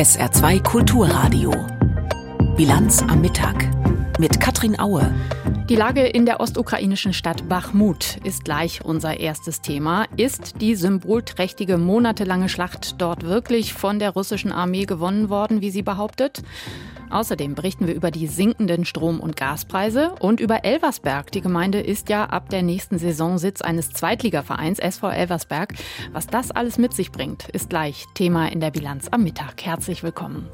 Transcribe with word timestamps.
SR2 0.00 0.62
Kulturradio. 0.62 1.52
Bilanz 2.56 3.02
am 3.02 3.20
Mittag 3.20 3.68
mit 4.18 4.40
Katrin 4.40 4.80
Aue. 4.80 5.14
Die 5.68 5.76
Lage 5.76 6.06
in 6.06 6.24
der 6.24 6.40
ostukrainischen 6.40 7.12
Stadt 7.12 7.48
Bachmut 7.48 8.16
ist 8.24 8.44
gleich 8.44 8.84
unser 8.84 9.20
erstes 9.20 9.60
Thema. 9.60 10.06
Ist 10.16 10.60
die 10.60 10.74
symbolträchtige 10.74 11.76
monatelange 11.76 12.48
Schlacht 12.48 13.00
dort 13.00 13.24
wirklich 13.24 13.74
von 13.74 13.98
der 13.98 14.10
russischen 14.10 14.52
Armee 14.52 14.86
gewonnen 14.86 15.28
worden, 15.28 15.60
wie 15.60 15.70
sie 15.70 15.82
behauptet? 15.82 16.42
Außerdem 17.10 17.54
berichten 17.54 17.86
wir 17.86 17.94
über 17.94 18.10
die 18.10 18.26
sinkenden 18.26 18.84
Strom- 18.84 19.20
und 19.20 19.36
Gaspreise 19.36 20.14
und 20.20 20.40
über 20.40 20.64
Elversberg. 20.64 21.30
Die 21.32 21.40
Gemeinde 21.40 21.80
ist 21.80 22.08
ja 22.08 22.24
ab 22.24 22.48
der 22.48 22.62
nächsten 22.62 22.98
Saison 22.98 23.38
Sitz 23.38 23.60
eines 23.60 23.90
Zweitligavereins 23.90 24.78
SV 24.78 25.10
Elversberg. 25.10 25.74
Was 26.12 26.26
das 26.26 26.50
alles 26.50 26.78
mit 26.78 26.94
sich 26.94 27.12
bringt, 27.12 27.48
ist 27.48 27.70
gleich 27.70 28.06
Thema 28.14 28.50
in 28.50 28.60
der 28.60 28.70
Bilanz 28.70 29.08
am 29.10 29.24
Mittag. 29.24 29.62
Herzlich 29.64 30.02
willkommen. 30.02 30.48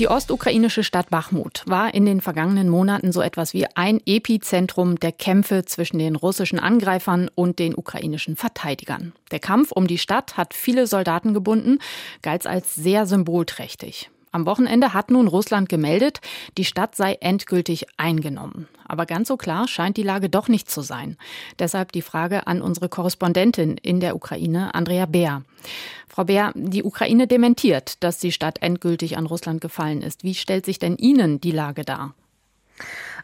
Die 0.00 0.08
ostukrainische 0.08 0.82
Stadt 0.82 1.10
Bachmut 1.10 1.62
war 1.66 1.92
in 1.92 2.06
den 2.06 2.22
vergangenen 2.22 2.70
Monaten 2.70 3.12
so 3.12 3.20
etwas 3.20 3.52
wie 3.52 3.66
ein 3.74 4.00
Epizentrum 4.06 4.98
der 4.98 5.12
Kämpfe 5.12 5.66
zwischen 5.66 5.98
den 5.98 6.16
russischen 6.16 6.58
Angreifern 6.58 7.28
und 7.34 7.58
den 7.58 7.74
ukrainischen 7.74 8.34
Verteidigern. 8.34 9.12
Der 9.30 9.40
Kampf 9.40 9.72
um 9.72 9.86
die 9.86 9.98
Stadt 9.98 10.38
hat 10.38 10.54
viele 10.54 10.86
Soldaten 10.86 11.34
gebunden, 11.34 11.80
galt 12.22 12.46
als 12.46 12.74
sehr 12.74 13.04
symbolträchtig. 13.04 14.08
Am 14.32 14.46
Wochenende 14.46 14.94
hat 14.94 15.10
nun 15.10 15.26
Russland 15.26 15.68
gemeldet, 15.68 16.20
die 16.56 16.64
Stadt 16.64 16.94
sei 16.94 17.14
endgültig 17.14 17.86
eingenommen. 17.96 18.68
Aber 18.86 19.04
ganz 19.04 19.26
so 19.26 19.36
klar 19.36 19.66
scheint 19.66 19.96
die 19.96 20.04
Lage 20.04 20.28
doch 20.28 20.46
nicht 20.46 20.70
zu 20.70 20.82
sein. 20.82 21.16
Deshalb 21.58 21.90
die 21.90 22.02
Frage 22.02 22.46
an 22.46 22.62
unsere 22.62 22.88
Korrespondentin 22.88 23.76
in 23.76 23.98
der 23.98 24.14
Ukraine, 24.14 24.72
Andrea 24.74 25.06
Bär. 25.06 25.42
Frau 26.08 26.24
Bär, 26.24 26.52
die 26.54 26.84
Ukraine 26.84 27.26
dementiert, 27.26 28.02
dass 28.04 28.18
die 28.18 28.30
Stadt 28.30 28.62
endgültig 28.62 29.16
an 29.16 29.26
Russland 29.26 29.60
gefallen 29.60 30.00
ist. 30.02 30.22
Wie 30.22 30.34
stellt 30.34 30.64
sich 30.64 30.78
denn 30.78 30.96
Ihnen 30.96 31.40
die 31.40 31.52
Lage 31.52 31.84
dar? 31.84 32.14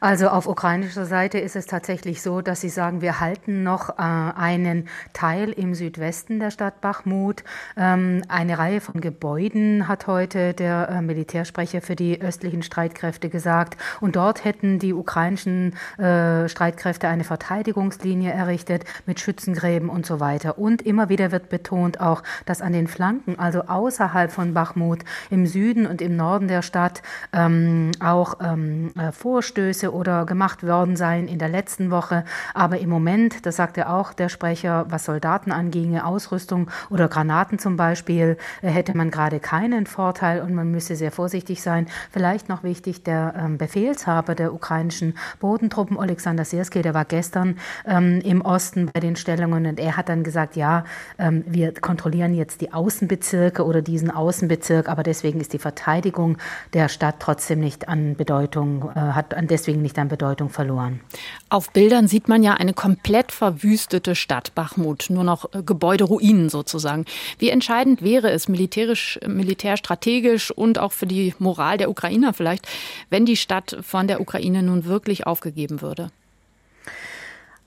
Also 0.00 0.28
auf 0.28 0.46
ukrainischer 0.46 1.06
Seite 1.06 1.38
ist 1.38 1.56
es 1.56 1.66
tatsächlich 1.66 2.22
so, 2.22 2.40
dass 2.40 2.60
sie 2.60 2.68
sagen, 2.68 3.00
wir 3.00 3.20
halten 3.20 3.62
noch 3.62 3.90
äh, 3.90 4.02
einen 4.02 4.88
Teil 5.12 5.52
im 5.52 5.74
Südwesten 5.74 6.40
der 6.40 6.50
Stadt 6.50 6.80
Bachmut. 6.80 7.44
Ähm, 7.76 8.22
eine 8.28 8.58
Reihe 8.58 8.80
von 8.80 9.00
Gebäuden 9.00 9.88
hat 9.88 10.06
heute 10.06 10.54
der 10.54 10.88
äh, 10.88 11.02
Militärsprecher 11.02 11.80
für 11.80 11.96
die 11.96 12.20
östlichen 12.20 12.62
Streitkräfte 12.62 13.28
gesagt. 13.28 13.76
Und 14.00 14.16
dort 14.16 14.44
hätten 14.44 14.78
die 14.78 14.92
ukrainischen 14.92 15.74
äh, 15.98 16.48
Streitkräfte 16.48 17.08
eine 17.08 17.24
Verteidigungslinie 17.24 18.32
errichtet 18.32 18.84
mit 19.06 19.20
Schützengräben 19.20 19.88
und 19.88 20.06
so 20.06 20.20
weiter. 20.20 20.58
Und 20.58 20.82
immer 20.82 21.08
wieder 21.08 21.32
wird 21.32 21.48
betont 21.48 22.00
auch, 22.00 22.22
dass 22.44 22.62
an 22.62 22.72
den 22.72 22.86
Flanken, 22.86 23.38
also 23.38 23.62
außerhalb 23.62 24.30
von 24.30 24.54
Bachmut, 24.54 25.04
im 25.30 25.46
Süden 25.46 25.86
und 25.86 26.02
im 26.02 26.16
Norden 26.16 26.48
der 26.48 26.62
Stadt 26.62 27.02
ähm, 27.32 27.92
auch 28.00 28.34
ähm, 28.40 28.92
äh, 28.96 29.12
Vorstöße 29.12 29.90
oder 29.96 30.26
gemacht 30.26 30.66
worden 30.66 30.96
sein 30.96 31.26
in 31.26 31.38
der 31.38 31.48
letzten 31.48 31.90
Woche. 31.90 32.24
Aber 32.54 32.78
im 32.78 32.90
Moment, 32.90 33.46
das 33.46 33.56
sagte 33.56 33.88
auch 33.88 34.12
der 34.12 34.28
Sprecher, 34.28 34.86
was 34.88 35.04
Soldaten 35.04 35.50
anginge, 35.50 36.06
Ausrüstung 36.06 36.70
oder 36.90 37.08
Granaten 37.08 37.58
zum 37.58 37.76
Beispiel, 37.76 38.36
äh, 38.62 38.68
hätte 38.68 38.96
man 38.96 39.10
gerade 39.10 39.40
keinen 39.40 39.86
Vorteil 39.86 40.42
und 40.42 40.54
man 40.54 40.70
müsse 40.70 40.96
sehr 40.96 41.10
vorsichtig 41.10 41.62
sein. 41.62 41.86
Vielleicht 42.10 42.48
noch 42.48 42.62
wichtig, 42.62 43.02
der 43.02 43.34
ähm, 43.38 43.58
Befehlshaber 43.58 44.34
der 44.34 44.52
ukrainischen 44.52 45.16
Bodentruppen, 45.40 45.98
Alexander 45.98 46.44
Sierski, 46.44 46.82
der 46.82 46.94
war 46.94 47.04
gestern 47.04 47.56
ähm, 47.86 48.20
im 48.22 48.42
Osten 48.42 48.90
bei 48.92 49.00
den 49.00 49.16
Stellungen 49.16 49.66
und 49.66 49.80
er 49.80 49.96
hat 49.96 50.08
dann 50.08 50.22
gesagt, 50.22 50.56
ja, 50.56 50.84
ähm, 51.18 51.44
wir 51.46 51.72
kontrollieren 51.74 52.34
jetzt 52.34 52.60
die 52.60 52.72
Außenbezirke 52.72 53.64
oder 53.64 53.82
diesen 53.82 54.10
Außenbezirk, 54.10 54.88
aber 54.88 55.02
deswegen 55.02 55.40
ist 55.40 55.52
die 55.52 55.58
Verteidigung 55.58 56.38
der 56.72 56.88
Stadt 56.88 57.16
trotzdem 57.18 57.60
nicht 57.60 57.88
an 57.88 58.16
Bedeutung, 58.16 58.90
äh, 58.94 59.00
hat 59.00 59.34
deswegen 59.50 59.75
nicht 59.82 59.98
an 59.98 60.08
Bedeutung 60.08 60.50
verloren. 60.50 61.00
Auf 61.48 61.72
Bildern 61.72 62.08
sieht 62.08 62.28
man 62.28 62.42
ja 62.42 62.54
eine 62.54 62.72
komplett 62.72 63.32
verwüstete 63.32 64.14
Stadt 64.14 64.54
Bachmut, 64.54 65.06
nur 65.08 65.24
noch 65.24 65.52
äh, 65.52 65.62
Gebäuderuinen 65.62 66.48
sozusagen. 66.48 67.04
Wie 67.38 67.50
entscheidend 67.50 68.02
wäre 68.02 68.30
es 68.30 68.48
militärisch, 68.48 69.18
militärstrategisch 69.26 70.50
und 70.50 70.78
auch 70.78 70.92
für 70.92 71.06
die 71.06 71.34
Moral 71.38 71.78
der 71.78 71.90
Ukrainer 71.90 72.32
vielleicht, 72.32 72.66
wenn 73.10 73.26
die 73.26 73.36
Stadt 73.36 73.76
von 73.82 74.08
der 74.08 74.20
Ukraine 74.20 74.62
nun 74.62 74.84
wirklich 74.84 75.26
aufgegeben 75.26 75.80
würde? 75.80 76.10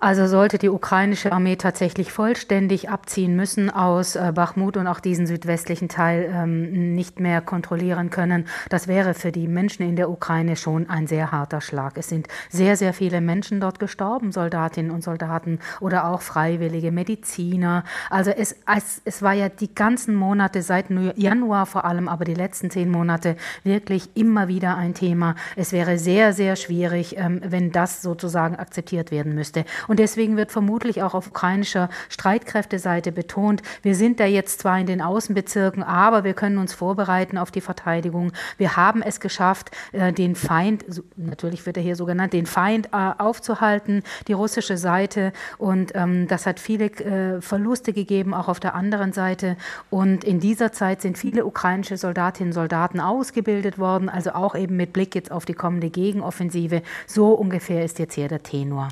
Also 0.01 0.27
sollte 0.27 0.57
die 0.57 0.69
ukrainische 0.69 1.33
Armee 1.33 1.57
tatsächlich 1.57 2.13
vollständig 2.13 2.89
abziehen 2.89 3.35
müssen 3.35 3.69
aus 3.69 4.15
äh, 4.15 4.31
Bachmut 4.33 4.77
und 4.77 4.87
auch 4.87 5.01
diesen 5.01 5.27
südwestlichen 5.27 5.89
Teil 5.89 6.31
ähm, 6.33 6.95
nicht 6.95 7.19
mehr 7.19 7.41
kontrollieren 7.41 8.09
können, 8.09 8.45
das 8.69 8.87
wäre 8.87 9.13
für 9.13 9.33
die 9.33 9.49
Menschen 9.49 9.83
in 9.83 9.97
der 9.97 10.09
Ukraine 10.09 10.55
schon 10.55 10.89
ein 10.89 11.05
sehr 11.05 11.33
harter 11.33 11.59
Schlag. 11.59 11.97
Es 11.97 12.07
sind 12.07 12.29
sehr, 12.47 12.77
sehr 12.77 12.93
viele 12.93 13.19
Menschen 13.19 13.59
dort 13.59 13.77
gestorben, 13.77 14.31
Soldatinnen 14.31 14.89
und 14.89 15.03
Soldaten 15.03 15.59
oder 15.81 16.07
auch 16.07 16.21
freiwillige 16.21 16.93
Mediziner. 16.93 17.83
Also 18.09 18.31
es, 18.31 18.55
es, 18.73 19.01
es 19.03 19.21
war 19.21 19.33
ja 19.33 19.49
die 19.49 19.75
ganzen 19.75 20.15
Monate 20.15 20.61
seit 20.61 20.85
Januar 21.17 21.65
vor 21.65 21.83
allem, 21.83 22.07
aber 22.07 22.23
die 22.23 22.35
letzten 22.35 22.71
zehn 22.71 22.89
Monate 22.89 23.35
wirklich 23.65 24.11
immer 24.15 24.47
wieder 24.47 24.77
ein 24.77 24.93
Thema. 24.93 25.35
Es 25.57 25.73
wäre 25.73 25.97
sehr, 25.97 26.31
sehr 26.31 26.55
schwierig, 26.55 27.17
ähm, 27.17 27.41
wenn 27.43 27.73
das 27.73 28.01
sozusagen 28.01 28.55
akzeptiert 28.55 29.11
werden 29.11 29.35
müsste. 29.35 29.65
Und 29.89 29.97
deswegen 29.97 30.37
wird 30.37 30.51
vermutlich 30.51 31.01
auch 31.01 31.15
auf 31.15 31.27
ukrainischer 31.27 31.89
Streitkräfteseite 32.09 33.11
betont, 33.11 33.63
wir 33.81 33.95
sind 33.95 34.19
da 34.19 34.25
jetzt 34.25 34.59
zwar 34.59 34.79
in 34.79 34.85
den 34.85 35.01
Außenbezirken, 35.01 35.81
aber 35.81 36.23
wir 36.23 36.35
können 36.35 36.59
uns 36.59 36.75
vorbereiten 36.75 37.39
auf 37.39 37.49
die 37.49 37.59
Verteidigung. 37.59 38.31
Wir 38.57 38.77
haben 38.77 39.01
es 39.01 39.19
geschafft, 39.19 39.71
äh, 39.91 40.13
den 40.13 40.35
Feind, 40.35 40.85
natürlich 41.17 41.65
wird 41.65 41.77
er 41.77 41.83
hier 41.83 41.95
so 41.95 42.05
genannt, 42.05 42.33
den 42.33 42.45
Feind 42.45 42.89
äh, 42.93 43.11
aufzuhalten, 43.17 44.03
die 44.27 44.33
russische 44.33 44.77
Seite. 44.77 45.33
Und 45.57 45.93
ähm, 45.95 46.27
das 46.27 46.45
hat 46.45 46.59
viele 46.59 46.85
äh, 46.85 47.41
Verluste 47.41 47.91
gegeben, 47.91 48.35
auch 48.35 48.47
auf 48.47 48.59
der 48.59 48.75
anderen 48.75 49.11
Seite. 49.11 49.57
Und 49.89 50.23
in 50.23 50.39
dieser 50.39 50.71
Zeit 50.71 51.01
sind 51.01 51.17
viele 51.17 51.45
ukrainische 51.45 51.97
Soldatinnen 51.97 52.49
und 52.49 52.53
Soldaten 52.53 52.99
ausgebildet 52.99 53.79
worden, 53.79 54.07
also 54.07 54.33
auch 54.33 54.53
eben 54.53 54.77
mit 54.77 54.93
Blick 54.93 55.15
jetzt 55.15 55.31
auf 55.31 55.45
die 55.45 55.55
kommende 55.55 55.89
Gegenoffensive. 55.89 56.83
So 57.07 57.33
ungefähr 57.33 57.83
ist 57.83 57.97
jetzt 57.97 58.13
hier 58.13 58.27
der 58.27 58.43
Tenor. 58.43 58.89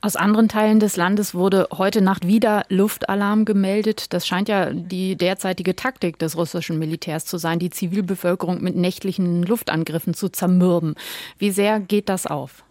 Aus 0.00 0.16
anderen 0.16 0.48
Teilen 0.48 0.80
des 0.80 0.96
Landes 0.96 1.34
wurde 1.34 1.68
heute 1.72 2.00
Nacht 2.00 2.26
wieder 2.26 2.64
Luftalarm 2.68 3.44
gemeldet. 3.44 4.12
Das 4.12 4.26
scheint 4.26 4.48
ja 4.48 4.72
die 4.72 5.16
derzeitige 5.16 5.76
Taktik 5.76 6.18
des 6.18 6.36
russischen 6.36 6.78
Militärs 6.78 7.24
zu 7.24 7.38
sein, 7.38 7.58
die 7.58 7.70
Zivilbevölkerung 7.70 8.62
mit 8.62 8.76
nächtlichen 8.76 9.42
Luftangriffen 9.42 10.14
zu 10.14 10.28
zermürben. 10.28 10.94
Wie 11.38 11.50
sehr 11.50 11.80
geht 11.80 12.08
das 12.08 12.26
auf? 12.26 12.64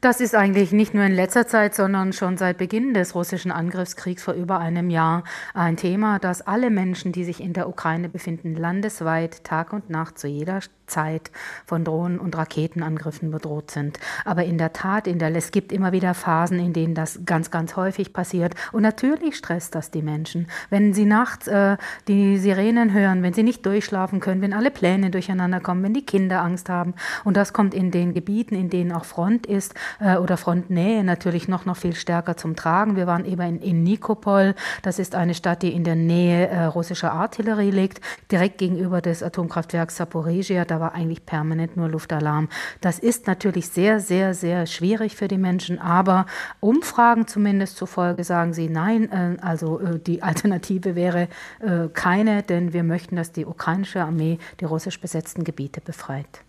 Das 0.00 0.22
ist 0.22 0.34
eigentlich 0.34 0.72
nicht 0.72 0.94
nur 0.94 1.04
in 1.04 1.12
letzter 1.12 1.46
Zeit, 1.46 1.74
sondern 1.74 2.14
schon 2.14 2.38
seit 2.38 2.56
Beginn 2.56 2.94
des 2.94 3.14
russischen 3.14 3.52
Angriffskriegs 3.52 4.22
vor 4.22 4.32
über 4.32 4.58
einem 4.58 4.88
Jahr 4.88 5.24
ein 5.52 5.76
Thema, 5.76 6.18
das 6.18 6.40
alle 6.40 6.70
Menschen, 6.70 7.12
die 7.12 7.24
sich 7.24 7.38
in 7.38 7.52
der 7.52 7.68
Ukraine 7.68 8.08
befinden, 8.08 8.56
landesweit 8.56 9.44
Tag 9.44 9.74
und 9.74 9.90
Nacht 9.90 10.18
zu 10.18 10.26
jeder 10.26 10.62
Zeit 10.90 11.30
von 11.64 11.84
Drohnen- 11.84 12.18
und 12.18 12.36
Raketenangriffen 12.36 13.30
bedroht 13.30 13.70
sind. 13.70 13.98
Aber 14.24 14.44
in 14.44 14.58
der 14.58 14.72
Tat, 14.72 15.06
in 15.06 15.18
der, 15.18 15.34
es 15.34 15.50
gibt 15.52 15.72
immer 15.72 15.92
wieder 15.92 16.14
Phasen, 16.14 16.58
in 16.58 16.72
denen 16.72 16.94
das 16.94 17.20
ganz, 17.24 17.50
ganz 17.50 17.76
häufig 17.76 18.12
passiert. 18.12 18.54
Und 18.72 18.82
natürlich 18.82 19.36
stresst 19.36 19.74
das 19.74 19.90
die 19.90 20.02
Menschen. 20.02 20.48
Wenn 20.68 20.92
sie 20.92 21.06
nachts 21.06 21.46
äh, 21.46 21.76
die 22.08 22.36
Sirenen 22.38 22.92
hören, 22.92 23.22
wenn 23.22 23.32
sie 23.32 23.42
nicht 23.42 23.64
durchschlafen 23.64 24.20
können, 24.20 24.42
wenn 24.42 24.52
alle 24.52 24.70
Pläne 24.70 25.10
durcheinander 25.10 25.60
kommen, 25.60 25.82
wenn 25.82 25.94
die 25.94 26.04
Kinder 26.04 26.42
Angst 26.42 26.68
haben. 26.68 26.94
Und 27.24 27.36
das 27.36 27.52
kommt 27.52 27.74
in 27.74 27.90
den 27.90 28.14
Gebieten, 28.14 28.54
in 28.54 28.70
denen 28.70 28.92
auch 28.92 29.04
Front 29.04 29.46
ist 29.46 29.74
äh, 30.00 30.16
oder 30.16 30.36
Frontnähe 30.36 31.04
natürlich 31.04 31.48
noch, 31.48 31.64
noch 31.64 31.76
viel 31.76 31.94
stärker 31.94 32.36
zum 32.36 32.56
Tragen. 32.56 32.96
Wir 32.96 33.06
waren 33.06 33.24
eben 33.24 33.40
in, 33.40 33.62
in 33.62 33.82
Nikopol. 33.82 34.54
Das 34.82 34.98
ist 34.98 35.14
eine 35.14 35.34
Stadt, 35.34 35.62
die 35.62 35.72
in 35.72 35.84
der 35.84 35.96
Nähe 35.96 36.48
äh, 36.48 36.64
russischer 36.64 37.12
Artillerie 37.12 37.70
liegt, 37.70 38.00
direkt 38.30 38.58
gegenüber 38.58 39.00
des 39.00 39.22
Atomkraftwerks 39.22 39.96
Saporizhia. 39.96 40.64
Da 40.64 40.79
war 40.80 40.94
eigentlich 40.94 41.24
permanent 41.26 41.76
nur 41.76 41.88
Luftalarm. 41.88 42.48
Das 42.80 42.98
ist 42.98 43.26
natürlich 43.26 43.68
sehr, 43.68 44.00
sehr, 44.00 44.34
sehr 44.34 44.66
schwierig 44.66 45.14
für 45.14 45.28
die 45.28 45.38
Menschen, 45.38 45.78
aber 45.78 46.26
Umfragen 46.58 47.26
zumindest 47.26 47.76
zufolge 47.76 48.24
sagen 48.24 48.52
sie 48.52 48.68
nein, 48.68 49.10
äh, 49.12 49.36
also 49.40 49.80
äh, 49.80 49.98
die 49.98 50.22
Alternative 50.30 50.96
wäre 50.96 51.28
äh, 51.60 51.88
keine, 51.92 52.42
denn 52.42 52.72
wir 52.72 52.82
möchten, 52.82 53.16
dass 53.16 53.32
die 53.32 53.46
ukrainische 53.46 54.02
Armee 54.02 54.38
die 54.60 54.64
russisch 54.64 55.00
besetzten 55.00 55.44
Gebiete 55.44 55.80
befreit. 55.80 56.42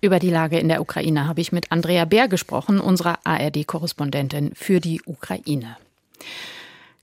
Über 0.00 0.18
die 0.18 0.30
Lage 0.30 0.58
in 0.58 0.68
der 0.68 0.80
Ukraine 0.80 1.26
habe 1.26 1.40
ich 1.40 1.52
mit 1.52 1.72
Andrea 1.72 2.04
Bär 2.04 2.28
gesprochen, 2.28 2.80
unserer 2.80 3.18
ARD-Korrespondentin 3.24 4.52
für 4.54 4.78
die 4.78 5.00
Ukraine. 5.06 5.76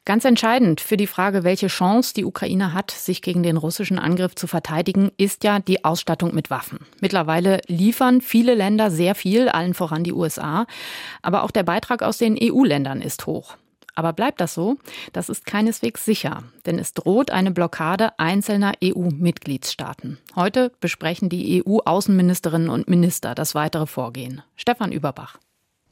Ganz 0.06 0.26
entscheidend 0.26 0.82
für 0.82 0.98
die 0.98 1.08
Frage, 1.08 1.46
welche 1.46 1.68
Chance 1.68 2.14
die 2.14 2.26
Ukraine 2.26 2.74
hat, 2.74 2.92
sich 2.92 3.22
gegen 3.22 3.42
den 3.42 3.56
russischen 3.56 4.00
Angriff 4.00 4.36
zu 4.36 4.48
verteidigen, 4.48 5.12
ist 5.16 5.46
ja 5.46 5.60
die 5.60 5.86
Ausstattung 5.86 6.36
mit 6.36 6.50
Waffen. 6.50 6.80
Mittlerweile 7.00 7.62
liefern 7.68 8.20
viele 8.20 8.54
Länder 8.54 8.92
sehr 8.92 9.16
viel, 9.16 9.48
allen 9.48 9.74
voran 9.74 10.04
die 10.04 10.12
USA. 10.12 10.68
Aber 11.22 11.44
auch 11.44 11.52
der 11.52 11.64
Beitrag 11.64 12.04
aus 12.04 12.18
den 12.18 12.38
EU-Ländern 12.38 13.02
ist 13.02 13.28
hoch. 13.28 13.56
Aber 13.96 14.12
bleibt 14.12 14.42
das 14.42 14.54
so? 14.54 14.76
Das 15.14 15.30
ist 15.30 15.46
keineswegs 15.46 16.04
sicher, 16.04 16.44
denn 16.66 16.80
es 16.80 16.94
droht 16.94 17.32
eine 17.32 17.52
Blockade 17.52 18.20
einzelner 18.20 18.74
EU-Mitgliedstaaten. 18.84 20.18
Heute 20.36 20.74
besprechen 20.82 21.30
die 21.30 21.64
EU-Außenministerinnen 21.66 22.70
und 22.70 22.90
Minister 22.90 23.36
das 23.36 23.56
weitere 23.56 23.86
Vorgehen. 23.86 24.42
Stefan 24.58 24.92
Überbach. 24.92 25.38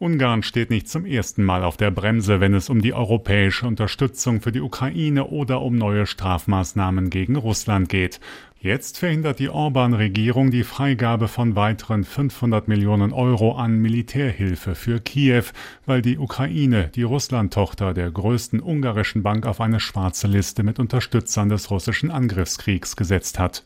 Ungarn 0.02 0.42
steht 0.42 0.72
nicht 0.72 0.90
zum 0.90 1.06
ersten 1.06 1.44
Mal 1.44 1.64
auf 1.64 1.78
der 1.78 1.92
Bremse, 1.92 2.40
wenn 2.40 2.56
es 2.56 2.70
um 2.70 2.82
die 2.82 2.96
europäische 2.96 3.68
Unterstützung 3.68 4.42
für 4.42 4.52
die 4.52 4.62
Ukraine 4.62 5.28
oder 5.28 5.62
um 5.62 5.76
neue 5.76 6.08
Strafmaßnahmen 6.08 7.12
gegen 7.12 7.36
Russland 7.36 7.88
geht. 7.88 8.20
Jetzt 8.64 9.00
verhindert 9.00 9.40
die 9.40 9.50
Orban-Regierung 9.50 10.52
die 10.52 10.64
Freigabe 10.64 11.28
von 11.28 11.56
weiteren 11.56 12.04
500 12.04 12.68
Millionen 12.68 13.12
Euro 13.12 13.54
an 13.54 13.80
Militärhilfe 13.80 14.76
für 14.76 15.00
Kiew, 15.00 15.46
weil 15.88 16.04
die 16.04 16.20
Ukraine 16.20 16.92
die 16.94 17.02
Russland-Tochter 17.02 17.96
der 17.96 18.12
größten 18.12 18.60
ungarischen 18.60 19.24
Bank 19.24 19.48
auf 19.48 19.62
eine 19.62 19.80
schwarze 19.80 20.28
Liste 20.28 20.62
mit 20.62 20.78
Unterstützern 20.78 21.50
des 21.50 21.72
russischen 21.72 22.12
Angriffskriegs 22.12 22.96
gesetzt 22.96 23.40
hat. 23.40 23.64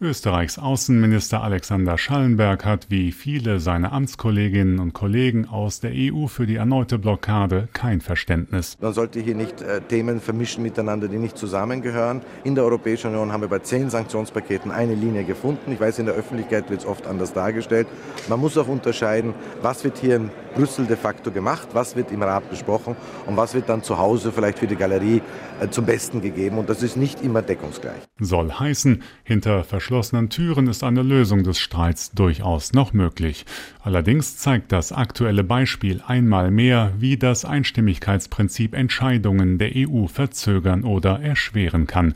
Österreichs 0.00 0.58
Außenminister 0.58 1.42
Alexander 1.42 1.96
Schallenberg 1.96 2.64
hat 2.64 2.90
wie 2.90 3.12
viele 3.12 3.60
seiner 3.60 3.92
Amtskolleginnen 3.92 4.80
und 4.80 4.92
Kollegen 4.92 5.48
aus 5.48 5.78
der 5.80 5.92
EU 5.94 6.26
für 6.26 6.46
die 6.46 6.56
erneute 6.56 6.98
Blockade 6.98 7.68
kein 7.72 8.00
Verständnis. 8.00 8.76
Man 8.80 8.92
sollte 8.92 9.20
hier 9.20 9.36
nicht 9.36 9.62
äh, 9.62 9.80
Themen 9.80 10.20
vermischen 10.20 10.62
miteinander, 10.64 11.06
die 11.06 11.16
nicht 11.16 11.38
zusammengehören. 11.38 12.22
In 12.42 12.56
der 12.56 12.64
Europäischen 12.64 13.12
Union 13.12 13.32
haben 13.32 13.42
wir 13.42 13.48
bei 13.48 13.60
zehn 13.60 13.88
Sanktionspaketen 14.34 14.70
eine 14.70 14.94
Linie 14.94 15.24
gefunden. 15.24 15.72
Ich 15.72 15.80
weiß, 15.80 15.98
in 16.00 16.06
der 16.06 16.14
Öffentlichkeit 16.14 16.68
wird 16.70 16.80
es 16.80 16.86
oft 16.86 17.06
anders 17.06 17.32
dargestellt. 17.32 17.86
Man 18.28 18.40
muss 18.40 18.58
auch 18.58 18.68
unterscheiden, 18.68 19.34
was 19.62 19.84
wird 19.84 19.98
hier 19.98 20.16
in 20.16 20.30
Brüssel 20.54 20.86
de 20.86 20.96
facto 20.96 21.30
gemacht, 21.30 21.68
was 21.72 21.96
wird 21.96 22.10
im 22.12 22.22
Rat 22.22 22.48
besprochen 22.50 22.96
und 23.26 23.36
was 23.36 23.54
wird 23.54 23.68
dann 23.68 23.82
zu 23.82 23.98
Hause 23.98 24.32
vielleicht 24.32 24.58
für 24.58 24.66
die 24.66 24.76
Galerie 24.76 25.22
äh, 25.60 25.68
zum 25.68 25.86
Besten 25.86 26.20
gegeben. 26.20 26.58
Und 26.58 26.68
das 26.68 26.82
ist 26.82 26.96
nicht 26.96 27.22
immer 27.22 27.42
deckungsgleich. 27.42 28.02
Soll 28.20 28.52
heißen, 28.52 29.02
hinter 29.24 29.64
verschlossenen 29.64 30.30
Türen 30.30 30.68
ist 30.68 30.84
eine 30.84 31.02
Lösung 31.02 31.42
des 31.42 31.58
Streits 31.58 32.12
durchaus 32.12 32.72
noch 32.72 32.92
möglich. 32.92 33.46
Allerdings 33.82 34.36
zeigt 34.36 34.72
das 34.72 34.92
aktuelle 34.92 35.44
Beispiel 35.44 36.02
einmal 36.06 36.50
mehr, 36.50 36.92
wie 36.98 37.16
das 37.16 37.44
Einstimmigkeitsprinzip 37.44 38.74
Entscheidungen 38.74 39.58
der 39.58 39.72
EU 39.74 40.06
verzögern 40.06 40.84
oder 40.84 41.20
erschweren 41.20 41.86
kann. 41.86 42.14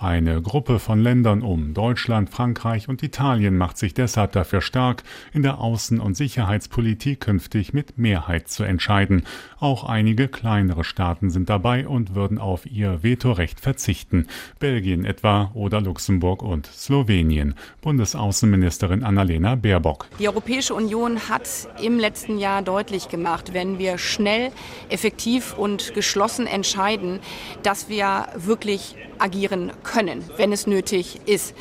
Eine 0.00 0.40
Gruppe 0.40 0.78
von 0.78 1.00
Ländern 1.00 1.42
um 1.42 1.74
Deutschland, 1.74 2.30
Frankreich 2.30 2.88
und 2.88 3.02
Italien 3.02 3.58
macht 3.58 3.76
sich 3.78 3.94
deshalb 3.94 4.30
dafür 4.30 4.60
stark, 4.60 5.02
in 5.32 5.42
der 5.42 5.56
Außen- 5.58 5.98
und 5.98 6.16
Sicherheitspolitik 6.16 7.18
künftig 7.18 7.74
mit 7.74 7.98
Mehrheit 7.98 8.46
zu 8.46 8.62
entscheiden. 8.62 9.24
Auch 9.60 9.82
einige 9.82 10.28
kleinere 10.28 10.84
Staaten 10.84 11.30
sind 11.30 11.48
dabei 11.48 11.88
und 11.88 12.14
würden 12.14 12.38
auf 12.38 12.64
ihr 12.64 13.02
Vetorecht 13.02 13.58
verzichten. 13.58 14.28
Belgien 14.60 15.04
etwa 15.04 15.50
oder 15.52 15.80
Luxemburg 15.80 16.42
und 16.42 16.66
Slowenien. 16.66 17.54
Bundesaußenministerin 17.80 19.02
Annalena 19.02 19.56
Baerbock. 19.56 20.06
Die 20.20 20.28
Europäische 20.28 20.74
Union 20.74 21.28
hat 21.28 21.48
im 21.82 21.98
letzten 21.98 22.38
Jahr 22.38 22.62
deutlich 22.62 23.08
gemacht, 23.08 23.52
wenn 23.52 23.80
wir 23.80 23.98
schnell, 23.98 24.52
effektiv 24.90 25.58
und 25.58 25.92
geschlossen 25.92 26.46
entscheiden, 26.46 27.18
dass 27.64 27.88
wir 27.88 28.26
wirklich 28.36 28.94
agieren 29.18 29.72
können, 29.82 30.22
wenn 30.36 30.52
es 30.52 30.68
nötig 30.68 31.20
ist. 31.26 31.54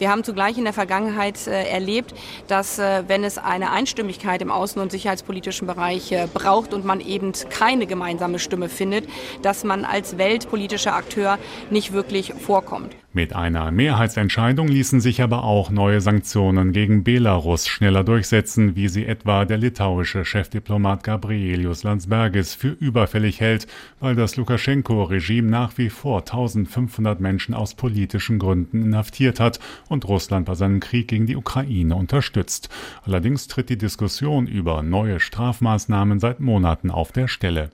Wir 0.00 0.10
haben 0.10 0.24
zugleich 0.24 0.56
in 0.56 0.64
der 0.64 0.72
Vergangenheit 0.72 1.46
äh, 1.46 1.68
erlebt, 1.68 2.14
dass 2.48 2.78
äh, 2.78 3.04
wenn 3.06 3.22
es 3.22 3.36
eine 3.36 3.70
Einstimmigkeit 3.70 4.40
im 4.40 4.50
außen- 4.50 4.80
und 4.80 4.90
sicherheitspolitischen 4.90 5.66
Bereich 5.66 6.10
äh, 6.10 6.26
braucht 6.32 6.72
und 6.72 6.86
man 6.86 7.00
eben 7.00 7.32
keine 7.50 7.86
gemeinsame 7.86 8.38
Stimme 8.38 8.70
findet, 8.70 9.06
dass 9.42 9.62
man 9.62 9.84
als 9.84 10.16
weltpolitischer 10.16 10.94
Akteur 10.94 11.38
nicht 11.68 11.92
wirklich 11.92 12.32
vorkommt. 12.32 12.96
Mit 13.12 13.34
einer 13.34 13.72
Mehrheitsentscheidung 13.72 14.68
ließen 14.68 15.00
sich 15.00 15.20
aber 15.20 15.42
auch 15.42 15.70
neue 15.70 16.00
Sanktionen 16.00 16.70
gegen 16.70 17.02
Belarus 17.02 17.66
schneller 17.66 18.04
durchsetzen, 18.04 18.76
wie 18.76 18.86
sie 18.86 19.04
etwa 19.04 19.44
der 19.44 19.58
litauische 19.58 20.24
Chefdiplomat 20.24 21.02
Gabrielius 21.02 21.82
Landsbergis 21.82 22.54
für 22.54 22.68
überfällig 22.68 23.40
hält, 23.40 23.66
weil 23.98 24.14
das 24.14 24.36
Lukaschenko-Regime 24.36 25.50
nach 25.50 25.76
wie 25.76 25.90
vor 25.90 26.20
1500 26.20 27.18
Menschen 27.20 27.52
aus 27.52 27.74
politischen 27.74 28.38
Gründen 28.38 28.84
inhaftiert 28.84 29.40
hat 29.40 29.58
und 29.88 30.06
Russland 30.06 30.46
bei 30.46 30.54
seinem 30.54 30.78
Krieg 30.78 31.08
gegen 31.08 31.26
die 31.26 31.34
Ukraine 31.34 31.96
unterstützt. 31.96 32.68
Allerdings 33.02 33.48
tritt 33.48 33.70
die 33.70 33.78
Diskussion 33.78 34.46
über 34.46 34.84
neue 34.84 35.18
Strafmaßnahmen 35.18 36.20
seit 36.20 36.38
Monaten 36.38 36.92
auf 36.92 37.10
der 37.10 37.26
Stelle. 37.26 37.70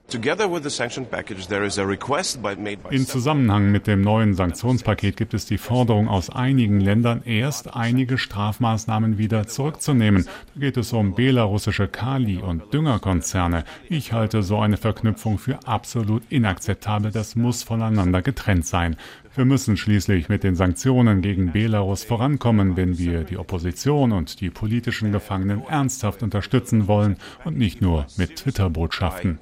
In 2.89 3.05
Zusammenhang 3.05 3.71
mit 3.71 3.85
dem 3.85 4.01
neuen 4.01 4.33
Sanktionspaket 4.33 5.26
gibt 5.27 5.33
es 5.33 5.45
die 5.45 5.57
Forderung 5.57 6.07
aus 6.07 6.29
einigen 6.29 6.79
Ländern, 6.79 7.21
erst 7.25 7.75
einige 7.75 8.17
Strafmaßnahmen 8.17 9.17
wieder 9.17 9.45
zurückzunehmen. 9.45 10.25
Da 10.53 10.61
geht 10.61 10.77
es 10.77 10.93
um 10.93 11.15
belarussische 11.15 11.89
Kali- 11.89 12.37
und 12.37 12.73
Düngerkonzerne. 12.73 13.65
Ich 13.89 14.13
halte 14.13 14.41
so 14.41 14.59
eine 14.59 14.77
Verknüpfung 14.77 15.37
für 15.37 15.59
absolut 15.67 16.23
inakzeptabel. 16.29 17.11
Das 17.11 17.35
muss 17.35 17.63
voneinander 17.63 18.21
getrennt 18.21 18.65
sein. 18.65 18.95
Wir 19.35 19.43
müssen 19.43 19.75
schließlich 19.75 20.29
mit 20.29 20.45
den 20.45 20.55
Sanktionen 20.55 21.21
gegen 21.21 21.51
Belarus 21.51 22.05
vorankommen, 22.05 22.77
wenn 22.77 22.97
wir 22.97 23.25
die 23.25 23.37
Opposition 23.37 24.13
und 24.13 24.39
die 24.39 24.49
politischen 24.49 25.11
Gefangenen 25.11 25.61
ernsthaft 25.67 26.23
unterstützen 26.23 26.87
wollen 26.87 27.17
und 27.43 27.57
nicht 27.57 27.81
nur 27.81 28.07
mit 28.15 28.37
Twitter-Botschaften. 28.37 29.39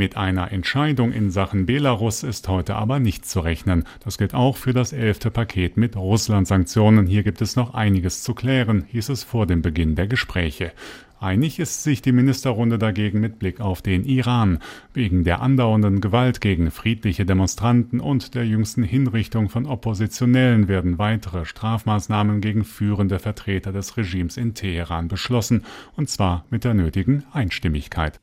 Mit 0.00 0.16
einer 0.16 0.50
Entscheidung 0.50 1.12
in 1.12 1.30
Sachen 1.30 1.66
Belarus 1.66 2.22
ist 2.22 2.48
heute 2.48 2.74
aber 2.74 2.98
nicht 2.98 3.26
zu 3.26 3.40
rechnen. 3.40 3.84
Das 4.02 4.16
gilt 4.16 4.32
auch 4.32 4.56
für 4.56 4.72
das 4.72 4.94
elfte 4.94 5.30
Paket 5.30 5.76
mit 5.76 5.94
Russland-Sanktionen. 5.94 7.06
Hier 7.06 7.22
gibt 7.22 7.42
es 7.42 7.54
noch 7.54 7.74
einiges 7.74 8.22
zu 8.22 8.32
klären, 8.32 8.84
hieß 8.88 9.10
es 9.10 9.24
vor 9.24 9.46
dem 9.46 9.60
Beginn 9.60 9.96
der 9.96 10.06
Gespräche. 10.06 10.72
Einig 11.18 11.58
ist 11.58 11.82
sich 11.82 12.00
die 12.00 12.12
Ministerrunde 12.12 12.78
dagegen 12.78 13.20
mit 13.20 13.38
Blick 13.38 13.60
auf 13.60 13.82
den 13.82 14.06
Iran. 14.06 14.60
Wegen 14.94 15.22
der 15.22 15.42
andauernden 15.42 16.00
Gewalt 16.00 16.40
gegen 16.40 16.70
friedliche 16.70 17.26
Demonstranten 17.26 18.00
und 18.00 18.34
der 18.34 18.46
jüngsten 18.46 18.84
Hinrichtung 18.84 19.50
von 19.50 19.66
Oppositionellen 19.66 20.66
werden 20.66 20.96
weitere 20.96 21.44
Strafmaßnahmen 21.44 22.40
gegen 22.40 22.64
führende 22.64 23.18
Vertreter 23.18 23.70
des 23.70 23.98
Regimes 23.98 24.38
in 24.38 24.54
Teheran 24.54 25.08
beschlossen, 25.08 25.66
und 25.94 26.08
zwar 26.08 26.46
mit 26.48 26.64
der 26.64 26.72
nötigen 26.72 27.24
Einstimmigkeit. 27.34 28.18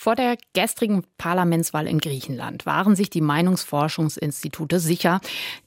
Vor 0.00 0.14
der 0.14 0.38
gestrigen 0.52 1.02
Parlamentswahl 1.18 1.88
in 1.88 1.98
Griechenland 1.98 2.66
waren 2.66 2.94
sich 2.94 3.10
die 3.10 3.20
Meinungsforschungsinstitute 3.20 4.78
sicher, 4.78 5.20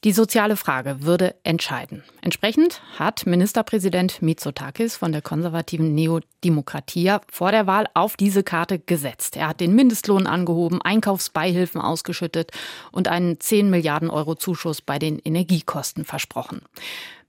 die 0.06 0.14
soziale 0.14 0.56
Frage 0.56 1.02
würde 1.02 1.36
entscheiden. 1.44 2.06
Entsprechend 2.22 2.82
hat 2.98 3.26
Ministerpräsident 3.26 4.22
Mitsotakis 4.22 4.96
von 4.96 5.12
der 5.12 5.22
konservativen 5.22 5.94
Neodemokratia 5.94 7.20
vor 7.30 7.52
der 7.52 7.68
Wahl 7.68 7.90
auf 7.94 8.16
diese 8.16 8.42
Karte 8.42 8.80
gesetzt. 8.80 9.36
Er 9.36 9.50
hat 9.50 9.60
den 9.60 9.76
Mindestlohn 9.76 10.26
angehoben, 10.28 10.82
Einkaufsbeihilfen 10.82 11.82
ausgeschüttet 11.82 12.52
und 12.94 13.10
einen 13.10 13.38
10 13.38 13.70
Milliarden 13.70 14.10
Euro 14.10 14.36
Zuschuss 14.36 14.82
bei 14.82 14.98
den 14.98 15.20
Energiekosten 15.20 16.06
versprochen. 16.06 16.62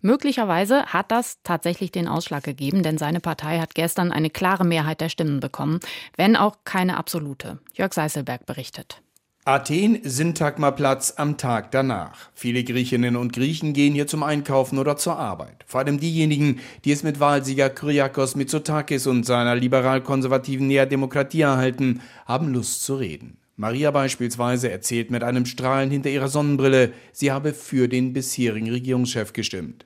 Möglicherweise 0.02 0.84
hat 0.86 1.12
das 1.12 1.38
tatsächlich 1.44 1.92
den 1.92 2.08
Ausschlag 2.08 2.42
gegeben, 2.42 2.82
denn 2.82 2.98
seine 2.98 3.20
Partei 3.20 3.60
hat 3.60 3.76
gestern 3.76 4.10
eine 4.10 4.30
klare 4.30 4.64
Mehrheit 4.64 5.00
der 5.00 5.08
Stimmen 5.08 5.38
bekommen, 5.38 5.78
wenn 6.16 6.36
auch 6.36 6.56
keine 6.64 6.96
absolute. 6.96 7.58
Jörg 7.72 7.92
Seiselberg 7.92 8.44
berichtet. 8.44 9.00
Athen 9.44 9.98
Syntagmaplatz 10.04 11.14
am 11.16 11.36
Tag 11.36 11.72
danach. 11.72 12.30
Viele 12.32 12.62
Griechinnen 12.62 13.16
und 13.16 13.32
Griechen 13.32 13.72
gehen 13.72 13.92
hier 13.92 14.06
zum 14.06 14.22
Einkaufen 14.22 14.78
oder 14.78 14.96
zur 14.96 15.18
Arbeit. 15.18 15.64
Vor 15.66 15.80
allem 15.80 15.98
diejenigen, 15.98 16.60
die 16.84 16.92
es 16.92 17.02
mit 17.02 17.18
Wahlsieger 17.18 17.70
Kyriakos 17.70 18.36
Mitsotakis 18.36 19.08
und 19.08 19.24
seiner 19.24 19.56
liberal-konservativen 19.56 20.68
Nea 20.68 20.86
Demokratie 20.86 21.40
erhalten, 21.40 22.02
haben 22.24 22.52
Lust 22.52 22.84
zu 22.84 22.94
reden. 22.94 23.36
Maria 23.56 23.90
beispielsweise 23.90 24.70
erzählt 24.70 25.10
mit 25.10 25.22
einem 25.22 25.44
Strahlen 25.44 25.90
hinter 25.90 26.08
ihrer 26.08 26.28
Sonnenbrille, 26.28 26.92
sie 27.12 27.32
habe 27.32 27.52
für 27.52 27.86
den 27.86 28.14
bisherigen 28.14 28.70
Regierungschef 28.70 29.34
gestimmt. 29.34 29.84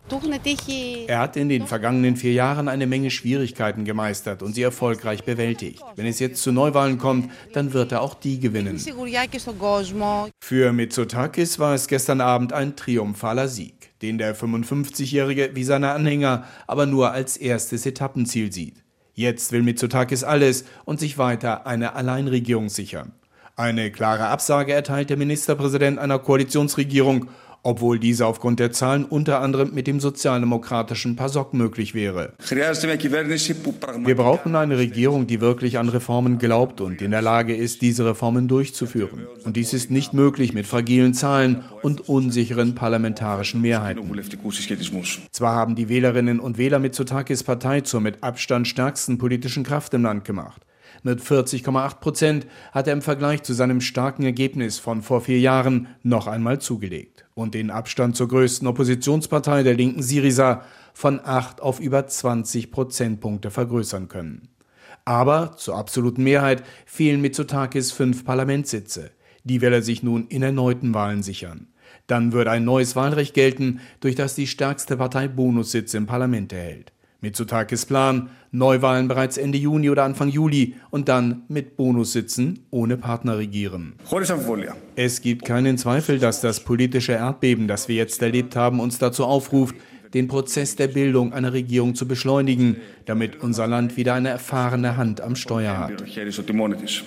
Er 1.09 1.19
hat 1.19 1.37
in 1.37 1.49
den 1.49 1.67
vergangenen 1.67 2.15
vier 2.17 2.33
Jahren 2.33 2.69
eine 2.69 2.87
Menge 2.87 3.11
Schwierigkeiten 3.11 3.85
gemeistert 3.85 4.45
und 4.45 4.55
sie 4.55 4.63
erfolgreich 4.63 5.25
bewältigt. 5.25 5.83
Wenn 5.97 6.07
es 6.07 6.21
jetzt 6.21 6.45
zu 6.45 6.53
Neuwahlen 6.53 6.99
kommt, 6.99 7.29
dann 7.55 7.73
wird 7.73 7.91
er 7.91 8.03
auch 8.03 8.15
die 8.15 8.39
gewinnen. 8.39 8.79
Für 10.41 10.73
Mitsotakis 10.73 11.59
war 11.59 11.75
es 11.75 11.89
gestern 11.89 12.21
Abend 12.21 12.53
ein 12.53 12.77
triumphaler 12.77 13.49
Sieg, 13.49 13.91
den 14.01 14.19
der 14.19 14.37
55-Jährige 14.37 15.51
wie 15.55 15.65
seine 15.65 15.91
Anhänger 15.91 16.45
aber 16.69 16.87
nur 16.87 17.11
als 17.11 17.37
erstes 17.37 17.85
Etappenziel 17.85 18.53
sieht. 18.53 18.85
Jetzt 19.13 19.51
will 19.51 19.63
Mitsotakis 19.63 20.23
alles 20.23 20.67
und 20.85 21.01
sich 21.01 21.19
weiter 21.19 21.67
eine 21.67 21.95
Alleinregierung 21.95 22.69
sichern. 22.69 23.13
Eine 23.59 23.91
klare 23.91 24.27
Absage 24.27 24.75
erteilt 24.75 25.09
der 25.09 25.17
Ministerpräsident 25.17 25.99
einer 25.99 26.19
Koalitionsregierung. 26.19 27.31
obwohl 27.67 27.99
diese 27.99 28.27
aufgrund 28.27 28.61
der 28.61 28.71
Zahlen 28.71 29.05
unter 29.05 29.41
anderem 29.41 29.75
mit 29.75 29.89
dem 29.89 29.99
sozialdemokratischen 29.99 31.17
PASOK 31.17 31.53
möglich 31.53 31.95
wäre. 31.95 32.35
Wir 32.39 34.15
brauchen 34.15 34.55
eine 34.55 34.79
Regierung, 34.79 35.27
die 35.27 35.41
wirklich 35.41 35.79
an 35.79 35.89
Reformen 35.89 36.39
glaubt 36.39 36.81
und 36.81 37.03
in 37.03 37.11
der 37.11 37.23
Lage 37.23 37.57
ist, 37.57 37.83
diese 37.83 38.07
Reformen 38.07 38.47
durchzuführen. 38.47 39.27
Und 39.45 39.57
dies 39.57 39.73
ist 39.73 39.91
nicht 39.91 40.15
möglich 40.15 40.53
mit 40.53 40.67
fragilen 40.67 41.13
Zahlen 41.13 41.65
und 41.83 42.09
unsicheren 42.09 42.77
parlamentarischen 42.77 43.61
Mehrheiten. 43.63 44.09
Zwar 45.33 45.55
haben 45.57 45.75
die 45.75 45.89
Wählerinnen 45.89 46.39
und 46.39 46.59
Wähler 46.59 46.79
Mitsotakis 46.79 47.43
Partei 47.43 47.81
zur 47.81 48.01
mit 48.01 48.23
Abstand 48.23 48.69
stärksten 48.69 49.19
politischen 49.19 49.65
Kraft 49.65 49.93
im 49.93 50.05
Land 50.05 50.25
gemacht. 50.25 50.63
Mit 51.03 51.21
40,8 51.21 52.01
Prozent 52.01 52.47
hat 52.73 52.87
er 52.87 52.93
im 52.93 53.03
Vergleich 53.03 53.43
zu 53.43 53.55
seinem 53.55 53.81
starken 53.81 54.25
Ergebnis 54.25 54.79
von 54.79 55.03
vor 55.03 55.21
vier 55.21 55.39
Jahren 55.39 55.89
noch 56.03 56.27
einmal 56.27 56.61
zugelegt 56.61 57.27
und 57.35 57.55
den 57.55 57.71
Abstand 57.71 58.17
zur 58.17 58.29
größten 58.29 58.67
Oppositionspartei 58.67 59.63
der 59.63 59.75
linken 59.75 60.03
Syriza 60.03 60.63
von 60.95 61.21
8 61.23 61.61
auf 61.61 61.81
über 61.81 62.07
20 62.07 62.71
Prozentpunkte 62.71 63.51
vergrößern 63.51 64.09
können. 64.09 64.49
Aber 65.05 65.57
zur 65.57 65.77
absoluten 65.77 66.25
Mehrheit 66.25 66.65
fehlen 66.85 67.21
Mitsotakis 67.21 67.93
fünf 67.93 68.25
Parlamentssitze. 68.25 69.13
Die 69.45 69.61
will 69.61 69.73
er 69.73 69.83
sich 69.83 70.03
nun 70.03 70.27
in 70.27 70.43
erneuten 70.43 70.95
Wahlen 70.95 71.23
sichern. 71.23 71.69
Dann 72.09 72.33
würde 72.33 72.51
ein 72.51 72.65
neues 72.65 72.97
Wahlrecht 72.97 73.35
gelten, 73.35 73.81
durch 74.01 74.15
das 74.15 74.35
die 74.35 74.47
stärkste 74.47 74.97
Partei 74.97 75.29
Bonussitze 75.29 75.97
im 75.97 76.07
Parlament 76.07 76.53
erhält. 76.53 76.93
Mitsotakis 77.27 77.87
Plan, 77.87 78.31
Neuwahlen 78.53 79.09
bereits 79.09 79.37
Ende 79.37 79.59
Juni 79.59 79.91
oder 79.91 80.05
Anfang 80.05 80.29
Juli 80.29 80.77
und 80.91 81.09
dann 81.09 81.43
mit 81.49 81.77
Bonussitzen 81.77 82.61
ohne 82.71 82.97
Partner 82.97 83.37
regieren. 83.37 83.95
Es 84.95 85.21
gibt 85.21 85.45
keinen 85.45 85.77
Zweifel, 85.77 86.21
dass 86.21 86.41
das 86.41 86.61
politische 86.61 87.13
Erdbeben, 87.13 87.67
das 87.67 87.89
wir 87.89 87.97
jetzt 87.97 88.23
erlebt 88.23 88.55
haben, 88.55 88.79
uns 88.79 88.99
dazu 88.99 89.25
aufruft, 89.25 89.75
den 90.15 90.29
Prozess 90.29 90.77
der 90.77 90.89
Bildung 90.89 91.33
einer 91.33 91.53
Regierung 91.53 91.95
zu 91.95 92.07
beschleunigen, 92.07 92.77
damit 93.05 93.43
unser 93.43 93.67
Land 93.67 93.97
wieder 93.97 94.15
eine 94.15 94.29
erfahrene 94.29 94.97
Hand 94.97 95.21
am 95.21 95.37
Steuer 95.37 95.79
hat. 95.79 95.93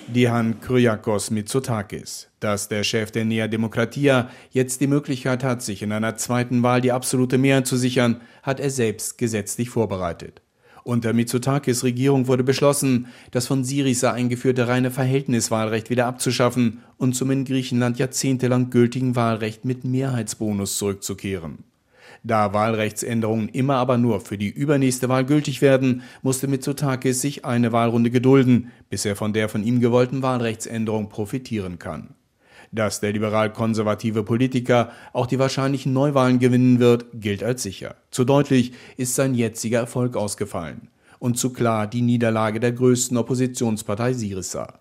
Dihan 0.08 0.60
Kyriakos 0.60 1.30
Mitsotakis, 1.30 2.28
dass 2.40 2.68
der 2.68 2.84
Chef 2.84 3.10
der 3.10 3.24
Nea 3.24 3.48
Demokratia 3.48 4.30
jetzt 4.50 4.80
die 4.80 4.86
Möglichkeit 4.86 5.44
hat, 5.44 5.62
sich 5.62 5.82
in 5.82 5.92
einer 5.92 6.16
zweiten 6.16 6.62
Wahl 6.62 6.80
die 6.80 6.92
absolute 6.92 7.38
Mehrheit 7.38 7.66
zu 7.66 7.76
sichern, 7.76 8.20
hat 8.42 8.60
er 8.60 8.70
selbst 8.70 9.18
gesetzlich 9.18 9.70
vorbereitet. 9.70 10.42
Unter 10.82 11.12
Mitsotakis 11.12 11.84
Regierung 11.84 12.26
wurde 12.26 12.42
beschlossen, 12.42 13.06
das 13.30 13.46
von 13.46 13.64
Syriza 13.64 14.12
eingeführte 14.12 14.66
reine 14.66 14.90
Verhältniswahlrecht 14.90 15.90
wieder 15.90 16.06
abzuschaffen 16.06 16.80
und 16.96 17.14
zum 17.14 17.30
in 17.30 17.44
Griechenland 17.44 17.98
jahrzehntelang 17.98 18.70
gültigen 18.70 19.14
Wahlrecht 19.14 19.64
mit 19.64 19.84
Mehrheitsbonus 19.84 20.78
zurückzukehren. 20.78 21.64
Da 22.22 22.52
Wahlrechtsänderungen 22.52 23.48
immer 23.48 23.76
aber 23.76 23.96
nur 23.96 24.20
für 24.20 24.36
die 24.36 24.50
übernächste 24.50 25.08
Wahl 25.08 25.24
gültig 25.24 25.62
werden, 25.62 26.02
musste 26.22 26.48
Mitsotakis 26.48 27.20
sich 27.20 27.44
eine 27.46 27.72
Wahlrunde 27.72 28.10
gedulden, 28.10 28.70
bis 28.90 29.06
er 29.06 29.16
von 29.16 29.32
der 29.32 29.48
von 29.48 29.64
ihm 29.64 29.80
gewollten 29.80 30.22
Wahlrechtsänderung 30.22 31.08
profitieren 31.08 31.78
kann. 31.78 32.14
Dass 32.72 33.00
der 33.00 33.12
liberal-konservative 33.12 34.22
Politiker 34.22 34.92
auch 35.12 35.26
die 35.26 35.38
wahrscheinlichen 35.38 35.92
Neuwahlen 35.92 36.38
gewinnen 36.38 36.78
wird, 36.78 37.06
gilt 37.14 37.42
als 37.42 37.62
sicher. 37.62 37.96
Zu 38.10 38.24
deutlich 38.24 38.72
ist 38.96 39.14
sein 39.14 39.34
jetziger 39.34 39.80
Erfolg 39.80 40.16
ausgefallen. 40.16 40.88
Und 41.18 41.38
zu 41.38 41.52
klar 41.52 41.86
die 41.86 42.02
Niederlage 42.02 42.60
der 42.60 42.72
größten 42.72 43.16
Oppositionspartei 43.16 44.12
Syriza. 44.12 44.80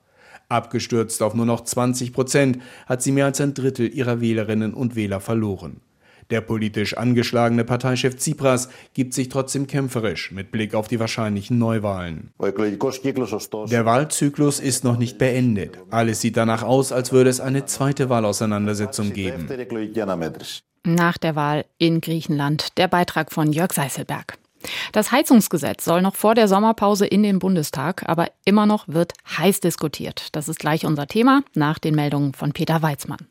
Abgestürzt 0.49 1.21
auf 1.21 1.33
nur 1.33 1.45
noch 1.45 1.63
20 1.63 2.13
Prozent 2.13 2.59
hat 2.85 3.01
sie 3.01 3.11
mehr 3.11 3.25
als 3.25 3.41
ein 3.41 3.53
Drittel 3.53 3.93
ihrer 3.93 4.19
Wählerinnen 4.19 4.73
und 4.73 4.95
Wähler 4.95 5.19
verloren. 5.19 5.81
Der 6.29 6.41
politisch 6.41 6.95
angeschlagene 6.95 7.63
Parteichef 7.63 8.17
Tsipras 8.17 8.69
gibt 8.93 9.15
sich 9.15 9.29
trotzdem 9.29 9.65
kämpferisch 9.65 10.31
mit 10.31 10.51
Blick 10.51 10.75
auf 10.75 10.87
die 10.87 10.99
wahrscheinlichen 10.99 11.57
Neuwahlen. 11.57 12.31
Der 12.39 13.85
Wahlzyklus 13.85 14.59
ist 14.59 14.83
noch 14.83 14.97
nicht 14.97 15.17
beendet. 15.17 15.79
Alles 15.89 16.21
sieht 16.21 16.37
danach 16.37 16.61
aus, 16.61 16.91
als 16.91 17.11
würde 17.11 17.31
es 17.31 17.39
eine 17.39 17.65
zweite 17.65 18.09
Wahlauseinandersetzung 18.09 19.11
geben. 19.13 19.47
Nach 20.85 21.17
der 21.17 21.35
Wahl 21.35 21.65
in 21.77 21.99
Griechenland. 21.99 22.77
Der 22.77 22.87
Beitrag 22.87 23.31
von 23.31 23.51
Jörg 23.51 23.73
Seißelberg. 23.73 24.37
Das 24.91 25.11
Heizungsgesetz 25.11 25.85
soll 25.85 26.01
noch 26.01 26.15
vor 26.15 26.35
der 26.35 26.47
Sommerpause 26.47 27.05
in 27.05 27.23
den 27.23 27.39
Bundestag, 27.39 28.07
aber 28.07 28.27
immer 28.45 28.65
noch 28.65 28.87
wird 28.87 29.13
heiß 29.37 29.61
diskutiert. 29.61 30.27
Das 30.33 30.49
ist 30.49 30.59
gleich 30.59 30.85
unser 30.85 31.07
Thema 31.07 31.43
nach 31.53 31.79
den 31.79 31.95
Meldungen 31.95 32.33
von 32.33 32.51
Peter 32.51 32.81
Weizmann. 32.81 33.27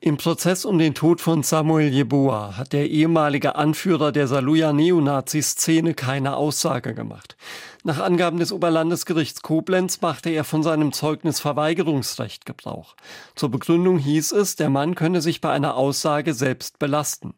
Im 0.00 0.16
Prozess 0.16 0.64
um 0.64 0.78
den 0.78 0.94
Tod 0.94 1.20
von 1.20 1.42
Samuel 1.42 1.92
Jeboa 1.92 2.56
hat 2.56 2.72
der 2.72 2.88
ehemalige 2.88 3.56
Anführer 3.56 4.12
der 4.12 4.28
Saluja 4.28 4.72
Neonazi-Szene 4.72 5.94
keine 5.94 6.36
Aussage 6.36 6.94
gemacht. 6.94 7.36
Nach 7.82 7.98
Angaben 7.98 8.38
des 8.38 8.52
Oberlandesgerichts 8.52 9.42
Koblenz 9.42 10.00
machte 10.00 10.30
er 10.30 10.44
von 10.44 10.62
seinem 10.62 10.92
Zeugnisverweigerungsrecht 10.92 12.46
Gebrauch. 12.46 12.94
Zur 13.34 13.50
Begründung 13.50 13.98
hieß 13.98 14.30
es, 14.32 14.54
der 14.54 14.70
Mann 14.70 14.94
könne 14.94 15.20
sich 15.20 15.40
bei 15.40 15.50
einer 15.50 15.74
Aussage 15.74 16.32
selbst 16.32 16.78
belasten. 16.78 17.34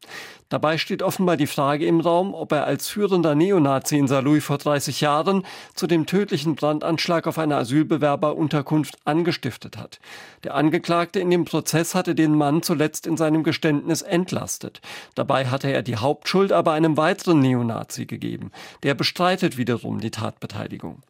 Dabei 0.50 0.78
steht 0.78 1.02
offenbar 1.02 1.36
die 1.36 1.46
Frage 1.46 1.86
im 1.86 2.00
Raum, 2.00 2.34
ob 2.34 2.50
er 2.50 2.64
als 2.64 2.88
führender 2.88 3.36
Neonazi 3.36 3.96
in 3.96 4.08
Saarlouis 4.08 4.44
vor 4.44 4.58
30 4.58 5.00
Jahren 5.00 5.46
zu 5.74 5.86
dem 5.86 6.06
tödlichen 6.06 6.56
Brandanschlag 6.56 7.28
auf 7.28 7.38
eine 7.38 7.56
Asylbewerberunterkunft 7.56 8.98
angestiftet 9.04 9.78
hat. 9.78 10.00
Der 10.42 10.56
Angeklagte 10.56 11.20
in 11.20 11.30
dem 11.30 11.44
Prozess 11.44 11.94
hatte 11.94 12.16
den 12.16 12.34
Mann 12.34 12.62
zuletzt 12.62 13.06
in 13.06 13.16
seinem 13.16 13.44
Geständnis 13.44 14.02
entlastet. 14.02 14.80
Dabei 15.14 15.46
hatte 15.46 15.72
er 15.72 15.82
die 15.82 15.96
Hauptschuld 15.96 16.50
aber 16.50 16.72
einem 16.72 16.96
weiteren 16.96 17.38
Neonazi 17.38 18.06
gegeben. 18.06 18.50
Der 18.82 18.94
bestreitet 18.94 19.56
wiederum 19.56 20.00
die 20.00 20.10
Tatbeteiligung. 20.10 21.02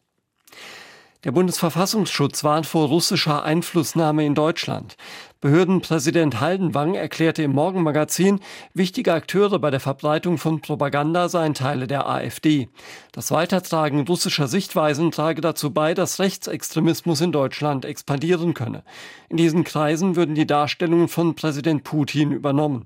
Der 1.23 1.31
Bundesverfassungsschutz 1.31 2.43
warnt 2.43 2.65
vor 2.65 2.87
russischer 2.87 3.43
Einflussnahme 3.43 4.25
in 4.25 4.33
Deutschland. 4.33 4.97
Behördenpräsident 5.41 6.39
Haldenwang 6.39 6.93
erklärte 6.93 7.41
im 7.41 7.53
Morgenmagazin, 7.53 8.41
wichtige 8.75 9.11
Akteure 9.11 9.57
bei 9.57 9.71
der 9.71 9.79
Verbreitung 9.79 10.37
von 10.37 10.61
Propaganda 10.61 11.29
seien 11.29 11.55
Teile 11.55 11.87
der 11.87 12.07
AfD. 12.07 12.69
Das 13.11 13.31
Weitertragen 13.31 14.05
russischer 14.05 14.47
Sichtweisen 14.47 15.09
trage 15.09 15.41
dazu 15.41 15.71
bei, 15.71 15.95
dass 15.95 16.19
Rechtsextremismus 16.19 17.21
in 17.21 17.31
Deutschland 17.31 17.85
expandieren 17.85 18.53
könne. 18.53 18.83
In 19.29 19.37
diesen 19.37 19.63
Kreisen 19.63 20.15
würden 20.15 20.35
die 20.35 20.45
Darstellungen 20.45 21.07
von 21.07 21.33
Präsident 21.33 21.83
Putin 21.83 22.31
übernommen. 22.31 22.85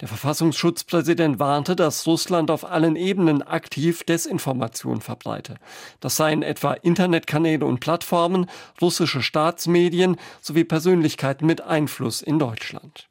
Der 0.00 0.06
Verfassungsschutzpräsident 0.06 1.40
warnte, 1.40 1.74
dass 1.74 2.06
Russland 2.06 2.52
auf 2.52 2.64
allen 2.64 2.94
Ebenen 2.94 3.42
aktiv 3.42 4.04
Desinformation 4.04 5.00
verbreite. 5.00 5.56
Das 5.98 6.14
seien 6.14 6.42
etwa 6.42 6.74
Internetkanäle 6.74 7.66
und 7.66 7.80
Plattformen, 7.80 8.46
russische 8.80 9.22
Staatsmedien 9.22 10.16
sowie 10.40 10.62
Persönlichkeiten 10.62 11.46
mit 11.46 11.62
Einfluss 11.88 12.20
in 12.20 12.38
Deutschland. 12.38 13.08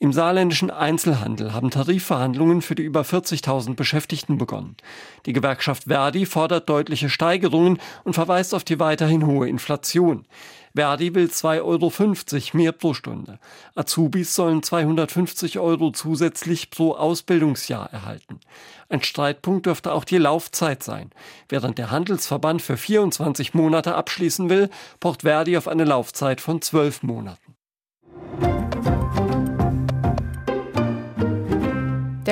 Im 0.00 0.12
saarländischen 0.12 0.72
Einzelhandel 0.72 1.52
haben 1.52 1.70
Tarifverhandlungen 1.70 2.60
für 2.60 2.74
die 2.74 2.82
über 2.82 3.02
40.000 3.02 3.76
Beschäftigten 3.76 4.36
begonnen. 4.36 4.76
Die 5.26 5.32
Gewerkschaft 5.32 5.84
Verdi 5.84 6.26
fordert 6.26 6.68
deutliche 6.68 7.08
Steigerungen 7.08 7.78
und 8.02 8.14
verweist 8.14 8.52
auf 8.52 8.64
die 8.64 8.80
weiterhin 8.80 9.28
hohe 9.28 9.48
Inflation. 9.48 10.26
Verdi 10.74 11.14
will 11.14 11.26
2,50 11.26 11.62
Euro 11.62 12.58
mehr 12.58 12.72
pro 12.72 12.94
Stunde. 12.94 13.38
Azubis 13.76 14.34
sollen 14.34 14.64
250 14.64 15.60
Euro 15.60 15.92
zusätzlich 15.92 16.70
pro 16.70 16.94
Ausbildungsjahr 16.94 17.92
erhalten. 17.92 18.40
Ein 18.88 19.04
Streitpunkt 19.04 19.66
dürfte 19.66 19.92
auch 19.92 20.04
die 20.04 20.18
Laufzeit 20.18 20.82
sein. 20.82 21.10
Während 21.48 21.78
der 21.78 21.92
Handelsverband 21.92 22.60
für 22.60 22.76
24 22.76 23.54
Monate 23.54 23.94
abschließen 23.94 24.50
will, 24.50 24.68
pocht 24.98 25.22
Verdi 25.22 25.56
auf 25.56 25.68
eine 25.68 25.84
Laufzeit 25.84 26.40
von 26.40 26.60
12 26.60 27.04
Monaten. 27.04 27.51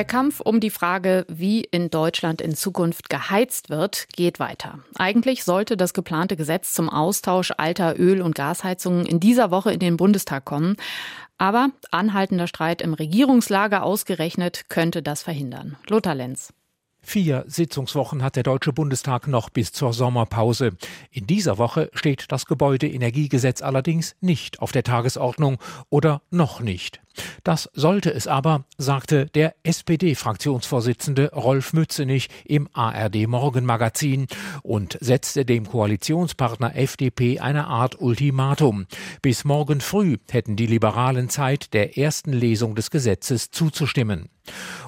Der 0.01 0.07
Kampf 0.07 0.41
um 0.41 0.61
die 0.61 0.71
Frage, 0.71 1.27
wie 1.29 1.61
in 1.61 1.91
Deutschland 1.91 2.41
in 2.41 2.55
Zukunft 2.55 3.11
geheizt 3.11 3.69
wird, 3.69 4.09
geht 4.17 4.41
weiter. 4.41 4.79
Eigentlich 4.95 5.45
sollte 5.45 5.77
das 5.77 5.93
geplante 5.93 6.37
Gesetz 6.37 6.73
zum 6.73 6.89
Austausch 6.89 7.53
alter 7.59 8.01
Öl- 8.01 8.23
und 8.23 8.35
Gasheizungen 8.35 9.05
in 9.05 9.21
dieser 9.21 9.51
Woche 9.51 9.75
in 9.75 9.79
den 9.79 9.99
Bundestag 9.99 10.47
kommen. 10.47 10.77
Aber 11.37 11.69
anhaltender 11.91 12.47
Streit 12.47 12.81
im 12.81 12.95
Regierungslager 12.95 13.83
ausgerechnet 13.83 14.71
könnte 14.71 15.03
das 15.03 15.23
verhindern. 15.23 15.77
Lothar 15.87 16.15
Lenz. 16.15 16.55
Vier 17.03 17.45
Sitzungswochen 17.47 18.23
hat 18.23 18.37
der 18.37 18.43
Deutsche 18.43 18.73
Bundestag 18.73 19.27
noch 19.27 19.51
bis 19.51 19.73
zur 19.73 19.93
Sommerpause. 19.93 20.73
In 21.11 21.27
dieser 21.27 21.59
Woche 21.59 21.91
steht 21.93 22.27
das 22.29 22.47
Gebäudeenergiegesetz 22.47 23.61
allerdings 23.61 24.17
nicht 24.21 24.61
auf 24.61 24.73
der 24.73 24.83
Tagesordnung 24.83 25.59
oder 25.91 26.23
noch 26.31 26.61
nicht. 26.61 27.01
Das 27.45 27.71
sollte 27.73 28.13
es 28.13 28.27
aber, 28.27 28.65
sagte 28.79 29.27
der 29.27 29.55
SPD-Fraktionsvorsitzende 29.63 31.33
Rolf 31.33 31.73
Mützenich 31.73 32.29
im 32.45 32.69
ARD 32.73 33.27
Morgenmagazin 33.27 34.27
und 34.63 34.99
setzte 35.01 35.45
dem 35.45 35.67
Koalitionspartner 35.69 36.77
FDP 36.77 37.41
eine 37.41 37.67
Art 37.67 38.01
Ultimatum. 38.01 38.87
Bis 39.23 39.45
morgen 39.45 39.81
früh 39.81 40.19
hätten 40.31 40.57
die 40.57 40.67
Liberalen 40.67 41.29
Zeit, 41.29 41.73
der 41.75 41.97
ersten 41.99 42.33
Lesung 42.33 42.75
des 42.75 42.91
Gesetzes 42.91 43.51
zuzustimmen. 43.51 44.29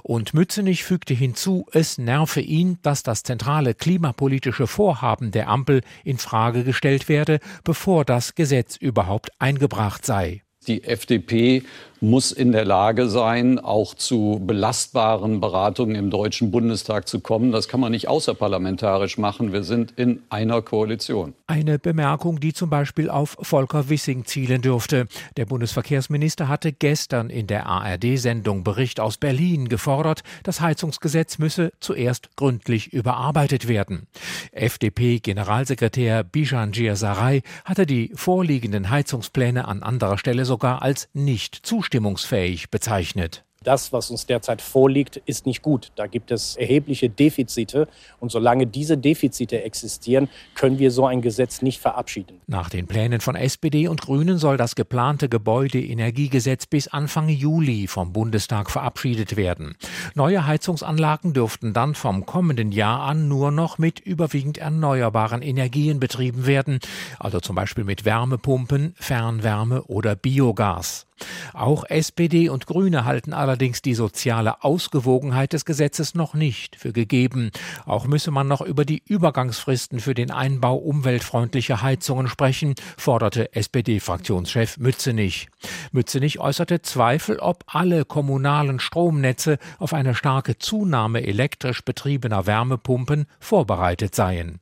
Und 0.03 0.35
Mützenich 0.35 0.85
fügte 0.85 1.15
hinzu, 1.15 1.67
es 1.73 1.99
nerve 1.99 2.41
ihn, 2.41 2.79
dass 2.83 3.03
das 3.03 3.23
zentrale 3.23 3.75
klimapolitische 3.75 4.67
Vorhaben 4.67 5.31
der 5.31 5.49
Ampel 5.49 5.83
in 6.05 6.19
Frage 6.19 6.65
gestellt 6.65 7.09
werde, 7.09 7.39
bevor 7.65 8.05
das 8.05 8.35
Gesetz 8.35 8.77
überhaupt 8.77 9.31
eingebracht 9.39 10.05
sei. 10.05 10.43
Die 10.67 10.85
FDP 10.85 11.65
muss 12.03 12.33
in 12.33 12.51
der 12.51 12.65
Lage 12.65 13.09
sein, 13.09 13.61
auch 13.61 13.95
zu 13.95 14.43
belastbaren 14.45 15.41
Beratungen 15.41 15.95
im 15.95 16.11
Deutschen 16.11 16.51
Bundestag 16.51 17.07
zu 17.07 17.21
kommen. 17.21 17.53
Das 17.53 17.69
kann 17.69 17.79
man 17.79 17.93
nicht 17.93 18.09
außerparlamentarisch 18.09 19.19
machen. 19.19 19.53
Wir 19.53 19.63
sind 19.63 19.93
in 19.93 20.21
einer 20.29 20.63
Koalition. 20.63 21.33
Eine 21.47 21.79
Bemerkung, 21.79 22.41
die 22.41 22.53
zum 22.53 22.71
Beispiel 22.71 23.09
auf 23.09 23.37
Volker 23.41 23.89
Wissing 23.89 24.25
zielen 24.25 24.63
dürfte. 24.63 25.07
Der 25.37 25.47
Bundesverkehrsminister 25.47 26.49
hatte 26.49 26.73
gestern 26.73 27.31
in 27.31 27.47
der 27.47 27.67
ARD-Sendung 27.67 28.65
Bericht 28.65 28.99
aus 28.99 29.17
Berlin 29.17 29.69
gefordert, 29.69 30.23
das 30.43 30.61
Heizungsgesetz 30.61 31.39
müsse 31.39 31.73
zuerst 31.79 32.35
gründlich 32.35 32.93
überarbeitet 32.93 33.69
werden. 33.69 34.09
FDP-Generalsekretär 34.51 36.25
Bijan 36.25 36.73
Sarai 36.95 37.43
hatte 37.65 37.87
die 37.87 38.11
vorliegenden 38.15 38.91
Heizungspläne 38.91 39.69
an 39.69 39.85
anderer 39.85 40.19
Stelle 40.19 40.45
sogar 40.45 40.83
als 40.83 41.09
nicht 41.13 41.55
zustimmend 41.63 41.92
zustimmungsfähig 41.93 42.71
bezeichnet. 42.71 43.45
Das, 43.65 43.93
was 43.93 44.11
uns 44.11 44.27
derzeit 44.27 44.61
vorliegt, 44.61 45.23
ist 45.25 45.47
nicht 45.47 45.63
gut. 45.63 45.93
Da 45.95 46.09
gibt 46.09 46.33
es 46.33 46.57
erhebliche 46.57 47.09
Defizite. 47.09 47.87
Und 48.19 48.33
solange 48.33 48.67
diese 48.67 48.99
Defizite 48.99 49.63
existieren, 49.63 50.29
können 50.57 50.81
wir 50.81 50.91
so 50.91 51.07
ein 51.07 51.23
Gesetz 51.23 51.63
nicht 51.63 51.81
verabschieden. 51.81 52.41
Nach 52.49 52.69
den 52.69 52.89
Plänen 52.89 53.21
von 53.21 53.37
SPD 53.37 53.87
und 53.87 54.01
Grünen 54.01 54.39
soll 54.39 54.57
das 54.57 54.75
geplante 54.75 55.29
Gebäudeenergiegesetz 55.29 56.67
bis 56.67 56.89
Anfang 56.89 57.29
Juli 57.29 57.87
vom 57.87 58.13
Bundestag 58.13 58.69
verabschiedet 58.69 59.37
werden. 59.37 59.77
Neue 60.17 60.45
Heizungsanlagen 60.45 61.33
dürften 61.33 61.73
dann 61.73 61.95
vom 61.95 62.27
kommenden 62.27 62.73
Jahr 62.73 63.03
an 63.03 63.29
nur 63.29 63.53
noch 63.53 63.79
mit 63.79 64.01
überwiegend 64.01 64.59
erneuerbaren 64.59 65.41
Energien 65.41 66.01
betrieben 66.01 66.47
werden, 66.47 66.81
also 67.21 67.39
zum 67.39 67.55
Beispiel 67.55 67.85
mit 67.85 68.05
Wärmepumpen, 68.05 68.95
Fernwärme 68.99 69.85
oder 69.85 70.17
Biogas. 70.17 71.07
Auch 71.53 71.85
SPD 71.85 72.49
und 72.49 72.67
Grüne 72.67 73.05
halten 73.05 73.33
allerdings 73.33 73.83
die 73.83 73.95
soziale 73.95 74.65
Ausgewogenheit 74.65 75.53
des 75.53 75.65
Gesetzes 75.65 76.15
noch 76.15 76.35
nicht 76.35 76.77
für 76.77 76.93
gegeben. 76.93 77.51
Auch 77.85 78.07
müsse 78.07 78.31
man 78.31 78.49
noch 78.49 78.61
über 78.61 78.85
die 78.85 79.03
Übergangsfristen 79.07 80.01
für 80.01 80.15
den 80.15 80.31
Einbau 80.31 80.77
umweltfreundlicher 80.77 81.83
Heizungen 81.83 82.29
sprechen, 82.29 82.75
forderte 82.97 83.55
SPD-Fraktionschef 83.55 84.79
Mützenich. 84.79 85.49
Mützenich 85.93 86.41
äußerte 86.41 86.83
Zweifel, 86.83 87.39
ob 87.39 87.65
alle 87.67 88.05
kommunalen 88.05 88.81
Stromnetze 88.81 89.59
auf 89.79 89.93
eine 89.93 90.15
starke 90.15 90.59
Zunahme 90.59 91.23
elektrisch 91.23 91.85
betriebener 91.85 92.47
Wärmepumpen 92.47 93.27
vorbereitet 93.41 94.15
seien. 94.15 94.62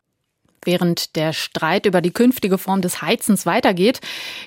Während 0.63 1.17
der 1.17 1.33
Streit 1.33 1.87
über 1.87 2.03
die 2.03 2.11
künftige 2.11 2.59
Form 2.59 2.83
des 2.83 3.01
Heizens 3.01 3.47
weitergeht, 3.47 4.01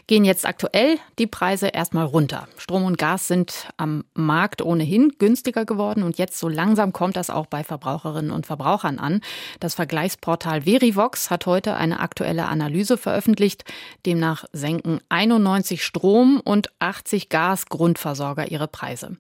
gehen 0.06 0.26
jetzt 0.26 0.46
aktuell 0.46 1.00
die 1.18 1.26
Preise 1.26 1.70
erstmal 1.70 2.06
runter. 2.06 2.48
Strom 2.58 2.86
und 2.86 3.00
Gas 3.00 3.28
sind 3.28 3.70
am 3.78 4.04
Markt 4.14 4.62
ohnehin 4.62 5.14
günstiger 5.18 5.66
geworden 5.66 6.04
und 6.04 6.20
jetzt 6.20 6.38
so 6.38 6.48
langsam 6.48 6.94
kommt 6.94 7.16
das 7.16 7.32
auch 7.32 7.48
bei 7.48 7.64
Verbraucherinnen 7.64 8.30
und 8.30 8.46
Verbrauchern 8.46 9.00
an. 9.00 9.22
Das 9.60 9.74
Vergleichsportal 9.74 10.62
Verivox 10.62 11.32
hat 11.32 11.48
heute 11.48 11.76
eine 11.78 12.00
aktuelle 12.00 12.46
Analyse 12.46 12.98
veröffentlicht. 12.98 13.66
Demnach 14.06 14.46
senken 14.54 15.00
91 15.10 15.84
Strom- 15.84 16.40
und 16.44 16.70
80 16.78 17.30
Gas-Grundversorger 17.30 18.52
ihre 18.52 18.68
Preise. 18.68 19.18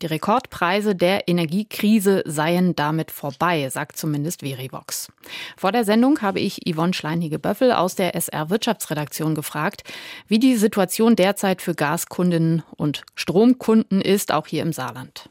Die 0.00 0.06
Rekordpreise 0.06 0.94
der 0.94 1.28
Energiekrise 1.28 2.22
seien 2.24 2.74
damit 2.74 3.10
vorbei, 3.10 3.68
sagt 3.68 3.98
zumindest 3.98 4.40
Verivox. 4.40 5.12
Vor 5.58 5.72
der 5.72 5.84
Sendung 5.84 6.22
habe 6.30 6.38
ich 6.38 6.60
Yvonne 6.64 6.94
Schleinige-Böffel 6.94 7.72
aus 7.72 7.96
der 7.96 8.14
SR 8.14 8.50
Wirtschaftsredaktion 8.50 9.34
gefragt, 9.34 9.82
wie 10.28 10.38
die 10.38 10.54
Situation 10.54 11.16
derzeit 11.16 11.60
für 11.60 11.74
Gaskundinnen 11.74 12.62
und 12.76 13.02
Stromkunden 13.16 14.00
ist, 14.00 14.30
auch 14.30 14.46
hier 14.46 14.62
im 14.62 14.72
Saarland. 14.72 15.28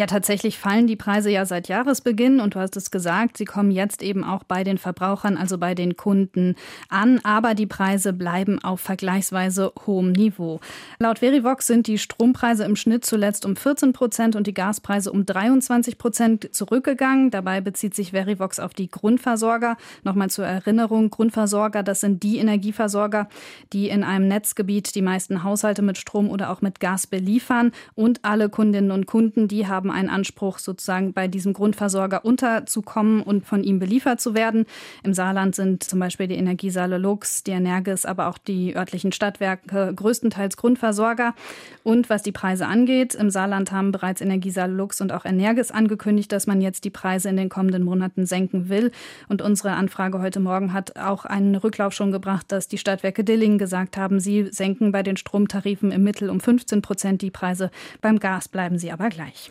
Ja, 0.00 0.06
tatsächlich 0.06 0.58
fallen 0.58 0.86
die 0.86 0.96
Preise 0.96 1.28
ja 1.28 1.44
seit 1.44 1.68
Jahresbeginn 1.68 2.40
und 2.40 2.54
du 2.54 2.58
hast 2.58 2.74
es 2.78 2.90
gesagt, 2.90 3.36
sie 3.36 3.44
kommen 3.44 3.70
jetzt 3.70 4.02
eben 4.02 4.24
auch 4.24 4.44
bei 4.44 4.64
den 4.64 4.78
Verbrauchern, 4.78 5.36
also 5.36 5.58
bei 5.58 5.74
den 5.74 5.94
Kunden 5.94 6.54
an, 6.88 7.20
aber 7.22 7.54
die 7.54 7.66
Preise 7.66 8.14
bleiben 8.14 8.64
auf 8.64 8.80
vergleichsweise 8.80 9.74
hohem 9.84 10.12
Niveau. 10.12 10.60
Laut 10.98 11.18
Verivox 11.18 11.66
sind 11.66 11.86
die 11.86 11.98
Strompreise 11.98 12.64
im 12.64 12.76
Schnitt 12.76 13.04
zuletzt 13.04 13.44
um 13.44 13.56
14 13.56 13.92
Prozent 13.92 14.36
und 14.36 14.46
die 14.46 14.54
Gaspreise 14.54 15.12
um 15.12 15.26
23 15.26 15.98
Prozent 15.98 16.48
zurückgegangen. 16.54 17.30
Dabei 17.30 17.60
bezieht 17.60 17.94
sich 17.94 18.12
Verivox 18.12 18.58
auf 18.58 18.72
die 18.72 18.90
Grundversorger. 18.90 19.76
Nochmal 20.02 20.30
zur 20.30 20.46
Erinnerung, 20.46 21.10
Grundversorger, 21.10 21.82
das 21.82 22.00
sind 22.00 22.22
die 22.22 22.38
Energieversorger, 22.38 23.28
die 23.74 23.90
in 23.90 24.02
einem 24.02 24.28
Netzgebiet 24.28 24.94
die 24.94 25.02
meisten 25.02 25.44
Haushalte 25.44 25.82
mit 25.82 25.98
Strom 25.98 26.30
oder 26.30 26.48
auch 26.48 26.62
mit 26.62 26.80
Gas 26.80 27.06
beliefern 27.06 27.72
und 27.94 28.24
alle 28.24 28.48
Kundinnen 28.48 28.92
und 28.92 29.04
Kunden, 29.04 29.46
die 29.46 29.66
haben 29.66 29.89
haben 29.90 29.98
einen 29.98 30.08
Anspruch, 30.08 30.58
sozusagen 30.58 31.12
bei 31.12 31.28
diesem 31.28 31.52
Grundversorger 31.52 32.24
unterzukommen 32.24 33.22
und 33.22 33.46
von 33.46 33.64
ihm 33.64 33.78
beliefert 33.78 34.20
zu 34.20 34.34
werden. 34.34 34.66
Im 35.02 35.14
Saarland 35.14 35.54
sind 35.54 35.82
zum 35.82 35.98
Beispiel 35.98 36.28
die 36.28 36.36
Energiesaale 36.36 36.98
Lux, 36.98 37.42
die 37.42 37.50
Energis, 37.50 38.06
aber 38.06 38.28
auch 38.28 38.38
die 38.38 38.76
örtlichen 38.76 39.12
Stadtwerke 39.12 39.92
größtenteils 39.94 40.56
Grundversorger. 40.56 41.34
Und 41.82 42.08
was 42.10 42.22
die 42.22 42.32
Preise 42.32 42.66
angeht, 42.66 43.14
im 43.14 43.30
Saarland 43.30 43.72
haben 43.72 43.92
bereits 43.92 44.20
Energiesaale 44.20 44.72
Lux 44.72 45.00
und 45.00 45.12
auch 45.12 45.24
Energis 45.24 45.70
angekündigt, 45.70 46.30
dass 46.32 46.46
man 46.46 46.60
jetzt 46.60 46.84
die 46.84 46.90
Preise 46.90 47.28
in 47.28 47.36
den 47.36 47.48
kommenden 47.48 47.82
Monaten 47.82 48.26
senken 48.26 48.68
will. 48.68 48.92
Und 49.28 49.42
unsere 49.42 49.72
Anfrage 49.72 50.20
heute 50.20 50.40
Morgen 50.40 50.72
hat 50.72 50.96
auch 50.96 51.24
einen 51.24 51.56
Rücklauf 51.56 51.92
schon 51.92 52.12
gebracht, 52.12 52.46
dass 52.52 52.68
die 52.68 52.78
Stadtwerke 52.78 53.24
Dillingen 53.24 53.58
gesagt 53.58 53.96
haben, 53.96 54.20
sie 54.20 54.48
senken 54.50 54.92
bei 54.92 55.02
den 55.02 55.16
Stromtarifen 55.16 55.90
im 55.90 56.04
Mittel 56.04 56.30
um 56.30 56.40
15 56.40 56.82
Prozent 56.82 57.22
die 57.22 57.30
Preise. 57.30 57.70
Beim 58.00 58.18
Gas 58.18 58.48
bleiben 58.48 58.78
sie 58.78 58.92
aber 58.92 59.08
gleich. 59.08 59.50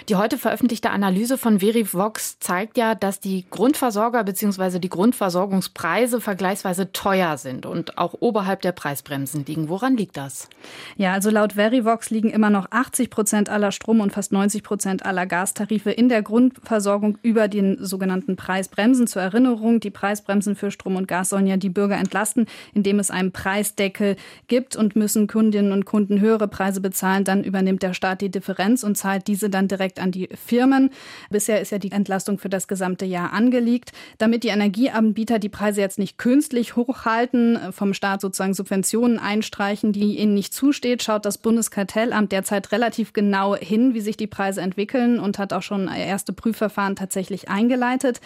Die 0.09 0.15
heute 0.15 0.39
veröffentlichte 0.39 0.89
Analyse 0.89 1.37
von 1.37 1.59
Verivox 1.59 2.39
zeigt 2.39 2.77
ja, 2.77 2.95
dass 2.95 3.19
die 3.19 3.45
Grundversorger 3.49 4.23
bzw. 4.23 4.79
die 4.79 4.89
Grundversorgungspreise 4.89 6.19
vergleichsweise 6.19 6.91
teuer 6.91 7.37
sind 7.37 7.67
und 7.67 7.99
auch 7.99 8.15
oberhalb 8.19 8.61
der 8.63 8.71
Preisbremsen 8.71 9.45
liegen. 9.45 9.69
Woran 9.69 9.95
liegt 9.95 10.17
das? 10.17 10.49
Ja, 10.97 11.13
also 11.13 11.29
laut 11.29 11.53
Verivox 11.53 12.09
liegen 12.09 12.31
immer 12.31 12.49
noch 12.49 12.67
80 12.71 13.11
Prozent 13.11 13.49
aller 13.49 13.71
Strom- 13.71 13.99
und 13.99 14.11
fast 14.11 14.31
90 14.31 14.63
Prozent 14.63 15.05
aller 15.05 15.27
Gastarife 15.27 15.91
in 15.91 16.09
der 16.09 16.23
Grundversorgung 16.23 17.19
über 17.21 17.47
den 17.47 17.77
sogenannten 17.83 18.35
Preisbremsen. 18.35 19.05
Zur 19.05 19.21
Erinnerung, 19.21 19.79
die 19.79 19.91
Preisbremsen 19.91 20.55
für 20.55 20.71
Strom 20.71 20.95
und 20.95 21.07
Gas 21.07 21.29
sollen 21.29 21.45
ja 21.45 21.57
die 21.57 21.69
Bürger 21.69 21.97
entlasten, 21.97 22.47
indem 22.73 22.97
es 22.97 23.11
einen 23.11 23.31
Preisdeckel 23.31 24.15
gibt 24.47 24.75
und 24.75 24.95
müssen 24.95 25.27
Kundinnen 25.27 25.71
und 25.71 25.85
Kunden 25.85 26.19
höhere 26.19 26.47
Preise 26.47 26.81
bezahlen. 26.81 27.23
Dann 27.23 27.43
übernimmt 27.43 27.83
der 27.83 27.93
Staat 27.93 28.21
die 28.21 28.31
Differenz 28.31 28.83
und 28.83 28.97
zahlt 28.97 29.27
diese 29.27 29.51
dann 29.51 29.67
direkt 29.67 29.90
an 29.99 30.11
die 30.11 30.29
Firmen. 30.45 30.91
Bisher 31.29 31.61
ist 31.61 31.71
ja 31.71 31.77
die 31.77 31.91
Entlastung 31.91 32.37
für 32.37 32.49
das 32.49 32.67
gesamte 32.67 33.05
Jahr 33.05 33.33
angelegt. 33.33 33.91
Damit 34.17 34.43
die 34.43 34.49
Energieanbieter 34.49 35.39
die 35.39 35.49
Preise 35.49 35.81
jetzt 35.81 35.99
nicht 35.99 36.17
künstlich 36.17 36.75
hochhalten, 36.75 37.59
vom 37.71 37.93
Staat 37.93 38.21
sozusagen 38.21 38.53
Subventionen 38.53 39.19
einstreichen, 39.19 39.93
die 39.93 40.17
ihnen 40.17 40.33
nicht 40.33 40.53
zusteht, 40.53 41.03
schaut 41.03 41.25
das 41.25 41.37
Bundeskartellamt 41.37 42.31
derzeit 42.31 42.71
relativ 42.71 43.13
genau 43.13 43.55
hin, 43.55 43.93
wie 43.93 44.01
sich 44.01 44.17
die 44.17 44.27
Preise 44.27 44.61
entwickeln 44.61 45.19
und 45.19 45.39
hat 45.39 45.53
auch 45.53 45.63
schon 45.63 45.87
erste 45.87 46.33
Prüfverfahren 46.33 46.95
tatsächlich 46.95 47.49
eingeleitet. 47.49 48.21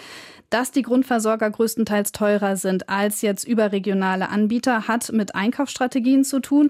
Dass 0.50 0.72
die 0.72 0.84
Grundversorger 0.84 1.50
größtenteils 1.50 2.12
teurer 2.12 2.56
sind 2.56 2.88
als 2.88 3.22
jetzt 3.22 3.46
überregionale 3.46 4.30
Anbieter, 4.30 4.88
hat 4.88 5.12
mit 5.12 5.36
Einkaufsstrategien 5.36 6.24
zu 6.24 6.40
tun. 6.40 6.70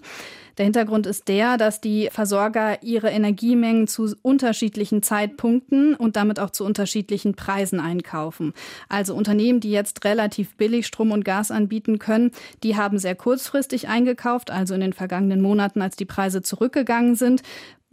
Der 0.57 0.65
Hintergrund 0.65 1.05
ist 1.05 1.27
der, 1.27 1.57
dass 1.57 1.81
die 1.81 2.09
Versorger 2.11 2.81
ihre 2.83 3.09
Energiemengen 3.09 3.87
zu 3.87 4.15
unterschiedlichen 4.21 5.03
Zeitpunkten 5.03 5.95
und 5.95 6.15
damit 6.15 6.39
auch 6.39 6.49
zu 6.49 6.63
unterschiedlichen 6.63 7.35
Preisen 7.35 7.79
einkaufen. 7.79 8.53
Also 8.87 9.15
Unternehmen, 9.15 9.59
die 9.59 9.71
jetzt 9.71 10.05
relativ 10.05 10.55
billig 10.55 10.87
Strom 10.87 11.11
und 11.11 11.25
Gas 11.25 11.51
anbieten 11.51 11.99
können, 11.99 12.31
die 12.63 12.77
haben 12.77 12.97
sehr 12.97 13.15
kurzfristig 13.15 13.87
eingekauft, 13.87 14.51
also 14.51 14.73
in 14.73 14.81
den 14.81 14.93
vergangenen 14.93 15.41
Monaten, 15.41 15.81
als 15.81 15.95
die 15.95 16.05
Preise 16.05 16.41
zurückgegangen 16.41 17.15
sind 17.15 17.41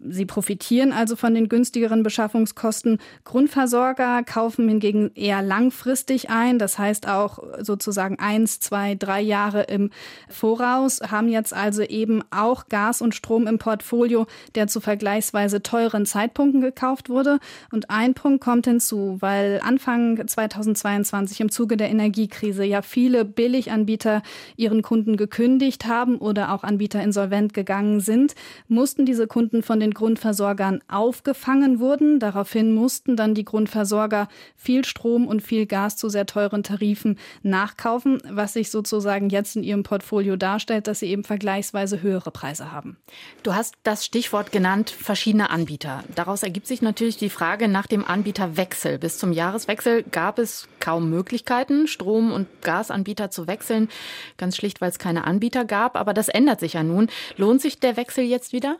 Sie 0.09 0.27
profitieren 0.27 0.93
also 0.93 1.15
von 1.15 1.35
den 1.35 1.49
günstigeren 1.49 2.03
Beschaffungskosten. 2.03 2.99
Grundversorger 3.25 4.23
kaufen 4.25 4.69
hingegen 4.69 5.12
eher 5.15 5.43
langfristig 5.43 6.29
ein, 6.29 6.59
das 6.59 6.79
heißt 6.79 7.09
auch 7.09 7.38
sozusagen 7.61 8.19
eins, 8.19 8.59
zwei, 8.59 8.95
drei 8.97 9.21
Jahre 9.21 9.62
im 9.65 9.91
Voraus, 10.29 11.01
haben 11.09 11.29
jetzt 11.29 11.55
also 11.55 11.83
eben 11.83 12.23
auch 12.31 12.67
Gas 12.69 13.01
und 13.01 13.15
Strom 13.15 13.47
im 13.47 13.59
Portfolio, 13.59 14.27
der 14.55 14.67
zu 14.67 14.81
vergleichsweise 14.81 15.62
teuren 15.62 16.05
Zeitpunkten 16.05 16.61
gekauft 16.61 17.09
wurde. 17.09 17.38
Und 17.71 17.91
ein 17.91 18.15
Punkt 18.15 18.43
kommt 18.43 18.67
hinzu, 18.67 19.19
weil 19.21 19.61
Anfang 19.62 20.27
2022 20.27 21.41
im 21.41 21.51
Zuge 21.51 21.77
der 21.77 21.91
Energiekrise 21.91 22.65
ja 22.65 22.83
viele 22.83 23.25
Billiganbieter 23.25 24.23
ihren 24.57 24.83
Kunden 24.83 25.17
gekündigt 25.17 25.87
haben 25.87 26.19
oder 26.19 26.53
auch 26.53 26.65
Anbieter 26.65 27.03
insolvent 27.03 27.55
gegangen 27.55 28.01
sind, 28.01 28.35
mussten 28.69 29.07
diese 29.07 29.27
Kunden 29.27 29.62
von 29.62 29.79
den 29.79 29.91
Grundversorgern 29.94 30.81
aufgefangen 30.88 31.81
wurden. 31.81 32.18
Daraufhin 32.18 32.74
mussten 32.74 33.16
dann 33.16 33.35
die 33.35 33.44
Grundversorger 33.44 34.28
viel 34.57 34.85
Strom 34.85 35.26
und 35.26 35.42
viel 35.42 35.66
Gas 35.66 35.96
zu 35.96 36.09
sehr 36.09 36.26
teuren 36.26 36.62
Tarifen 36.62 37.18
nachkaufen, 37.42 38.22
was 38.28 38.52
sich 38.55 38.70
sozusagen 38.70 39.28
jetzt 39.28 39.57
in 39.57 39.62
ihrem 39.62 39.83
Portfolio 39.83 40.37
darstellt, 40.37 40.87
dass 40.87 41.00
sie 41.00 41.07
eben 41.07 41.24
vergleichsweise 41.24 42.02
höhere 42.02 42.31
Preise 42.31 42.72
haben. 42.72 42.96
Du 43.42 43.55
hast 43.55 43.74
das 43.83 44.05
Stichwort 44.05 44.52
genannt, 44.52 44.90
verschiedene 44.90 45.50
Anbieter. 45.50 46.05
Daraus 46.14 46.42
ergibt 46.42 46.66
sich 46.66 46.83
natürlich 46.83 47.16
die 47.16 47.31
Frage 47.31 47.68
nach 47.68 47.87
dem 47.87 48.05
Anbieterwechsel. 48.05 48.98
Bis 48.98 49.18
zum 49.18 49.33
Jahreswechsel 49.33 50.02
gab 50.05 50.38
es 50.38 50.68
kaum 50.81 51.11
Möglichkeiten, 51.11 51.87
Strom- 51.87 52.33
und 52.33 52.48
Gasanbieter 52.62 53.31
zu 53.31 53.46
wechseln. 53.46 53.88
Ganz 54.37 54.57
schlicht, 54.57 54.81
weil 54.81 54.90
es 54.90 54.98
keine 54.98 55.24
Anbieter 55.24 55.64
gab. 55.64 55.96
Aber 55.96 56.14
das 56.14 56.28
ändert 56.28 56.61
sich 56.61 56.74
ja 56.74 56.83
nun. 56.83 57.09
Lohnt 57.37 57.61
sich 57.61 57.81
der 57.81 57.96
Wechsel 57.96 58.24
jetzt 58.24 58.52
wieder? 58.52 58.76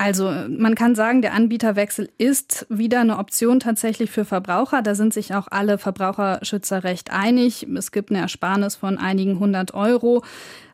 Also 0.00 0.32
man 0.48 0.76
kann 0.76 0.94
sagen, 0.94 1.22
der 1.22 1.34
Anbieterwechsel 1.34 2.08
ist 2.18 2.66
wieder 2.68 3.00
eine 3.00 3.18
Option 3.18 3.58
tatsächlich 3.58 4.12
für 4.12 4.24
Verbraucher. 4.24 4.80
Da 4.80 4.94
sind 4.94 5.12
sich 5.12 5.34
auch 5.34 5.48
alle 5.50 5.76
Verbraucherschützer 5.76 6.84
recht 6.84 7.12
einig. 7.12 7.66
Es 7.76 7.90
gibt 7.90 8.10
eine 8.10 8.20
Ersparnis 8.20 8.76
von 8.76 8.96
einigen 8.96 9.40
hundert 9.40 9.74
Euro 9.74 10.22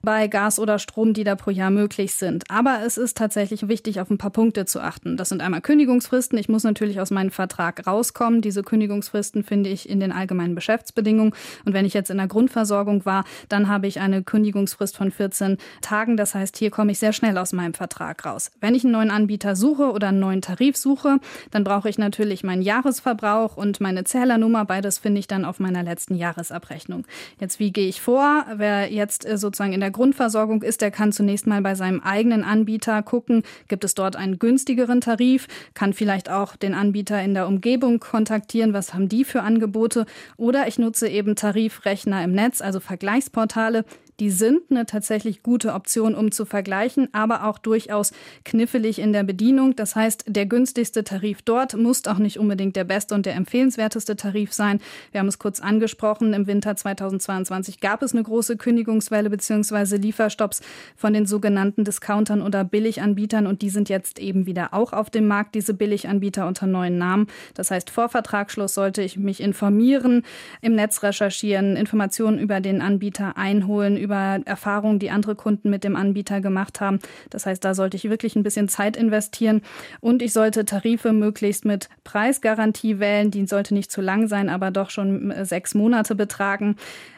bei 0.04 0.28
Gas 0.28 0.58
oder 0.58 0.78
Strom, 0.78 1.14
die 1.14 1.24
da 1.24 1.34
pro 1.34 1.50
Jahr 1.50 1.70
möglich 1.70 2.14
sind. 2.14 2.44
Aber 2.50 2.80
es 2.84 2.98
ist 2.98 3.16
tatsächlich 3.16 3.68
wichtig, 3.68 4.00
auf 4.00 4.10
ein 4.10 4.18
paar 4.18 4.30
Punkte 4.30 4.66
zu 4.66 4.80
achten. 4.80 5.16
Das 5.16 5.30
sind 5.30 5.40
einmal 5.40 5.62
Kündigungsfristen. 5.62 6.38
Ich 6.38 6.48
muss 6.48 6.62
natürlich 6.62 7.00
aus 7.00 7.10
meinem 7.10 7.30
Vertrag 7.30 7.86
rauskommen. 7.86 8.42
Diese 8.42 8.62
Kündigungsfristen 8.62 9.42
finde 9.42 9.70
ich 9.70 9.88
in 9.88 10.00
den 10.00 10.12
allgemeinen 10.12 10.54
Geschäftsbedingungen. 10.54 11.32
Und 11.64 11.72
wenn 11.72 11.86
ich 11.86 11.94
jetzt 11.94 12.10
in 12.10 12.18
der 12.18 12.28
Grundversorgung 12.28 13.06
war, 13.06 13.24
dann 13.48 13.68
habe 13.68 13.86
ich 13.86 14.00
eine 14.00 14.22
Kündigungsfrist 14.22 14.96
von 14.96 15.10
14 15.10 15.56
Tagen. 15.80 16.16
Das 16.16 16.34
heißt, 16.34 16.56
hier 16.58 16.70
komme 16.70 16.92
ich 16.92 16.98
sehr 16.98 17.12
schnell 17.12 17.38
aus 17.38 17.52
meinem 17.52 17.74
Vertrag 17.74 18.26
raus. 18.26 18.50
Wenn 18.60 18.74
ich 18.74 18.84
einen 18.84 18.92
neuen 18.92 19.10
Anbieter 19.10 19.56
suche 19.56 19.90
oder 19.90 20.08
einen 20.08 20.20
neuen 20.20 20.42
Tarif 20.42 20.76
suche, 20.76 21.18
dann 21.50 21.64
brauche 21.64 21.88
ich 21.88 21.96
natürlich 21.98 22.44
meinen 22.44 22.62
Jahresverbrauch 22.62 23.56
und 23.56 23.80
meine 23.80 24.04
Zählernummer. 24.04 24.66
Beides 24.66 24.98
finde 24.98 25.20
ich 25.20 25.26
dann 25.26 25.44
auf 25.44 25.60
meiner 25.60 25.82
letzten 25.82 26.14
Jahresabrechnung. 26.14 27.06
Jetzt, 27.40 27.58
wie 27.58 27.72
gehe 27.72 27.88
ich 27.88 28.02
vor? 28.02 28.44
Wer 28.54 28.92
jetzt 28.92 29.26
äh, 29.26 29.38
sozusagen 29.38 29.72
in 29.72 29.80
der 29.80 29.93
Grundversorgung 29.94 30.62
ist, 30.62 30.82
der 30.82 30.90
kann 30.90 31.12
zunächst 31.12 31.46
mal 31.46 31.62
bei 31.62 31.74
seinem 31.74 32.00
eigenen 32.00 32.44
Anbieter 32.44 33.02
gucken, 33.02 33.42
gibt 33.68 33.84
es 33.84 33.94
dort 33.94 34.16
einen 34.16 34.38
günstigeren 34.38 35.00
Tarif, 35.00 35.48
kann 35.72 35.94
vielleicht 35.94 36.30
auch 36.30 36.56
den 36.56 36.74
Anbieter 36.74 37.22
in 37.22 37.32
der 37.32 37.48
Umgebung 37.48 38.00
kontaktieren, 38.00 38.74
was 38.74 38.92
haben 38.92 39.08
die 39.08 39.24
für 39.24 39.40
Angebote? 39.40 40.04
Oder 40.36 40.68
ich 40.68 40.78
nutze 40.78 41.08
eben 41.08 41.36
Tarifrechner 41.36 42.22
im 42.22 42.32
Netz, 42.32 42.60
also 42.60 42.80
Vergleichsportale, 42.80 43.86
die 44.20 44.30
sind 44.30 44.62
eine 44.70 44.86
tatsächlich 44.86 45.42
gute 45.42 45.74
Option, 45.74 46.14
um 46.14 46.32
zu 46.32 46.44
vergleichen, 46.44 47.08
aber 47.12 47.44
auch 47.44 47.58
durchaus 47.58 48.12
knifflig 48.44 48.98
in 48.98 49.12
der 49.12 49.24
Bedienung. 49.24 49.76
Das 49.76 49.96
heißt, 49.96 50.24
der 50.28 50.46
günstigste 50.46 51.04
Tarif 51.04 51.42
dort 51.42 51.76
muss 51.76 52.06
auch 52.06 52.18
nicht 52.18 52.38
unbedingt 52.38 52.76
der 52.76 52.84
beste 52.84 53.14
und 53.14 53.26
der 53.26 53.34
empfehlenswerteste 53.34 54.16
Tarif 54.16 54.52
sein. 54.52 54.80
Wir 55.12 55.20
haben 55.20 55.28
es 55.28 55.38
kurz 55.38 55.60
angesprochen, 55.60 56.32
im 56.32 56.46
Winter 56.46 56.76
2022 56.76 57.80
gab 57.80 58.02
es 58.02 58.12
eine 58.12 58.22
große 58.22 58.56
Kündigungswelle 58.56 59.30
bzw. 59.30 59.96
Lieferstopps 59.96 60.60
von 60.96 61.12
den 61.12 61.26
sogenannten 61.26 61.84
Discountern 61.84 62.42
oder 62.42 62.64
Billiganbietern 62.64 63.46
und 63.46 63.62
die 63.62 63.70
sind 63.70 63.88
jetzt 63.88 64.18
eben 64.18 64.46
wieder 64.46 64.74
auch 64.74 64.92
auf 64.92 65.10
dem 65.10 65.26
Markt, 65.26 65.54
diese 65.54 65.74
Billiganbieter 65.74 66.46
unter 66.46 66.66
neuen 66.66 66.98
Namen. 66.98 67.26
Das 67.54 67.70
heißt, 67.70 67.90
vor 67.90 68.08
Vertragsschluss 68.08 68.74
sollte 68.74 69.02
ich 69.02 69.16
mich 69.16 69.40
informieren, 69.40 70.22
im 70.60 70.74
Netz 70.74 71.02
recherchieren, 71.02 71.76
Informationen 71.76 72.38
über 72.38 72.60
den 72.60 72.80
Anbieter 72.80 73.36
einholen, 73.36 73.96
über 74.04 74.40
Erfahrungen, 74.44 75.00
die 75.00 75.10
andere 75.10 75.34
Kunden 75.34 75.70
mit 75.70 75.82
dem 75.82 75.96
Anbieter 75.96 76.40
gemacht 76.40 76.80
haben. 76.80 77.00
Das 77.30 77.46
heißt, 77.46 77.64
da 77.64 77.74
sollte 77.74 77.96
ich 77.96 78.08
wirklich 78.08 78.36
ein 78.36 78.44
bisschen 78.44 78.68
Zeit 78.68 78.96
investieren 78.96 79.62
und 80.00 80.22
ich 80.22 80.32
sollte 80.32 80.64
Tarife 80.64 81.12
möglichst 81.12 81.64
mit 81.64 81.88
Preisgarantie 82.04 83.00
wählen. 83.00 83.30
Die 83.30 83.46
sollte 83.46 83.74
nicht 83.74 83.90
zu 83.90 84.00
lang 84.00 84.28
sein, 84.28 84.48
aber 84.48 84.70
doch 84.70 84.90
schon 84.90 85.30
äh, 85.30 85.44
sechs 85.44 85.74
Monate 85.74 86.14
betragen. 86.14 86.76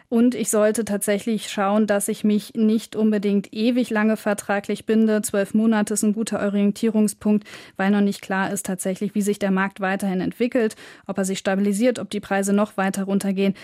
Und 0.08 0.36
ich 0.36 0.50
sollte 0.50 0.84
tatsächlich 0.84 1.50
schauen, 1.50 1.86
dass 1.88 2.06
ich 2.06 2.22
mich 2.22 2.54
nicht 2.54 2.94
unbedingt 2.94 3.52
ewig 3.52 3.90
lange 3.90 4.16
vertraglich 4.16 4.86
binde. 4.86 5.20
Zwölf 5.22 5.52
Monate 5.52 5.94
ist 5.94 6.04
ein 6.04 6.12
guter 6.12 6.40
Orientierungspunkt, 6.40 7.46
weil 7.76 7.90
noch 7.90 8.00
nicht 8.00 8.22
klar 8.22 8.52
ist 8.52 8.66
tatsächlich, 8.66 9.16
wie 9.16 9.22
sich 9.22 9.40
der 9.40 9.50
Markt 9.50 9.80
weiterhin 9.80 10.20
entwickelt, 10.20 10.76
ob 11.08 11.18
er 11.18 11.24
sich 11.24 11.38
stabilisiert, 11.38 11.98
ob 11.98 12.08
die 12.10 12.20
Preise 12.20 12.52
noch 12.52 12.76
weiter 12.76 13.04
runtergehen 13.04 13.54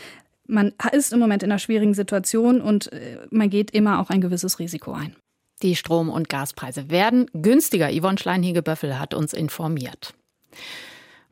man 0.52 0.72
ist 0.92 1.12
im 1.12 1.18
Moment 1.18 1.42
in 1.42 1.50
einer 1.50 1.58
schwierigen 1.58 1.94
Situation 1.94 2.60
und 2.60 2.92
äh, 2.92 3.18
man 3.30 3.50
geht 3.50 3.70
immer 3.72 4.00
auch 4.00 4.10
ein 4.10 4.20
gewisses 4.20 4.58
Risiko 4.58 4.92
ein. 4.92 5.16
Die 5.62 5.76
Strom- 5.76 6.10
und 6.10 6.28
Gaspreise 6.28 6.90
werden 6.90 7.30
günstiger. 7.32 7.90
Yvonne 7.90 8.18
Schleinhege-Böffel 8.18 8.98
hat 8.98 9.14
uns 9.14 9.32
informiert. 9.32 10.14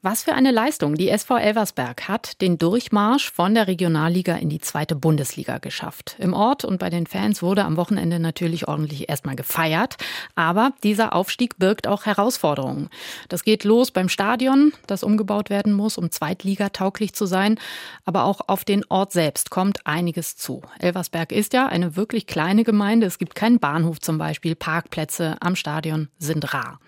Was 0.02 0.22
für 0.22 0.32
eine 0.32 0.50
Leistung. 0.50 0.94
Die 0.94 1.10
SV 1.10 1.36
Elversberg 1.36 2.08
hat 2.08 2.40
den 2.40 2.56
Durchmarsch 2.56 3.30
von 3.30 3.54
der 3.54 3.66
Regionalliga 3.66 4.34
in 4.36 4.48
die 4.48 4.58
zweite 4.58 4.96
Bundesliga 4.96 5.58
geschafft. 5.58 6.16
Im 6.18 6.32
Ort 6.32 6.64
und 6.64 6.78
bei 6.78 6.88
den 6.88 7.06
Fans 7.06 7.42
wurde 7.42 7.66
am 7.66 7.76
Wochenende 7.76 8.18
natürlich 8.18 8.66
ordentlich 8.66 9.10
erstmal 9.10 9.36
gefeiert. 9.36 9.98
Aber 10.34 10.72
dieser 10.82 11.14
Aufstieg 11.14 11.58
birgt 11.58 11.86
auch 11.86 12.06
Herausforderungen. 12.06 12.88
Das 13.28 13.44
geht 13.44 13.64
los 13.64 13.90
beim 13.90 14.08
Stadion, 14.08 14.72
das 14.86 15.02
umgebaut 15.02 15.50
werden 15.50 15.74
muss, 15.74 15.98
um 15.98 16.10
zweitligatauglich 16.10 17.12
zu 17.12 17.26
sein. 17.26 17.58
Aber 18.06 18.24
auch 18.24 18.40
auf 18.48 18.64
den 18.64 18.86
Ort 18.88 19.12
selbst 19.12 19.50
kommt 19.50 19.86
einiges 19.86 20.34
zu. 20.34 20.62
Elversberg 20.78 21.30
ist 21.30 21.52
ja 21.52 21.66
eine 21.66 21.96
wirklich 21.96 22.26
kleine 22.26 22.64
Gemeinde. 22.64 23.06
Es 23.06 23.18
gibt 23.18 23.34
keinen 23.34 23.58
Bahnhof 23.58 24.00
zum 24.00 24.16
Beispiel. 24.16 24.54
Parkplätze 24.54 25.36
am 25.40 25.56
Stadion 25.56 26.08
sind 26.18 26.54
rar. 26.54 26.80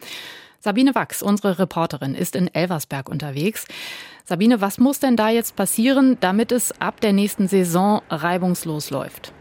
Sabine 0.64 0.94
Wachs, 0.94 1.24
unsere 1.24 1.58
Reporterin, 1.58 2.14
ist 2.14 2.36
in 2.36 2.46
Elversberg 2.46 3.08
unterwegs. 3.08 3.66
Sabine, 4.24 4.60
was 4.60 4.78
muss 4.78 5.00
denn 5.00 5.16
da 5.16 5.28
jetzt 5.28 5.56
passieren, 5.56 6.18
damit 6.20 6.52
es 6.52 6.80
ab 6.80 7.00
der 7.00 7.12
nächsten 7.12 7.48
Saison 7.48 8.00
reibungslos 8.08 8.90
läuft? 8.90 9.32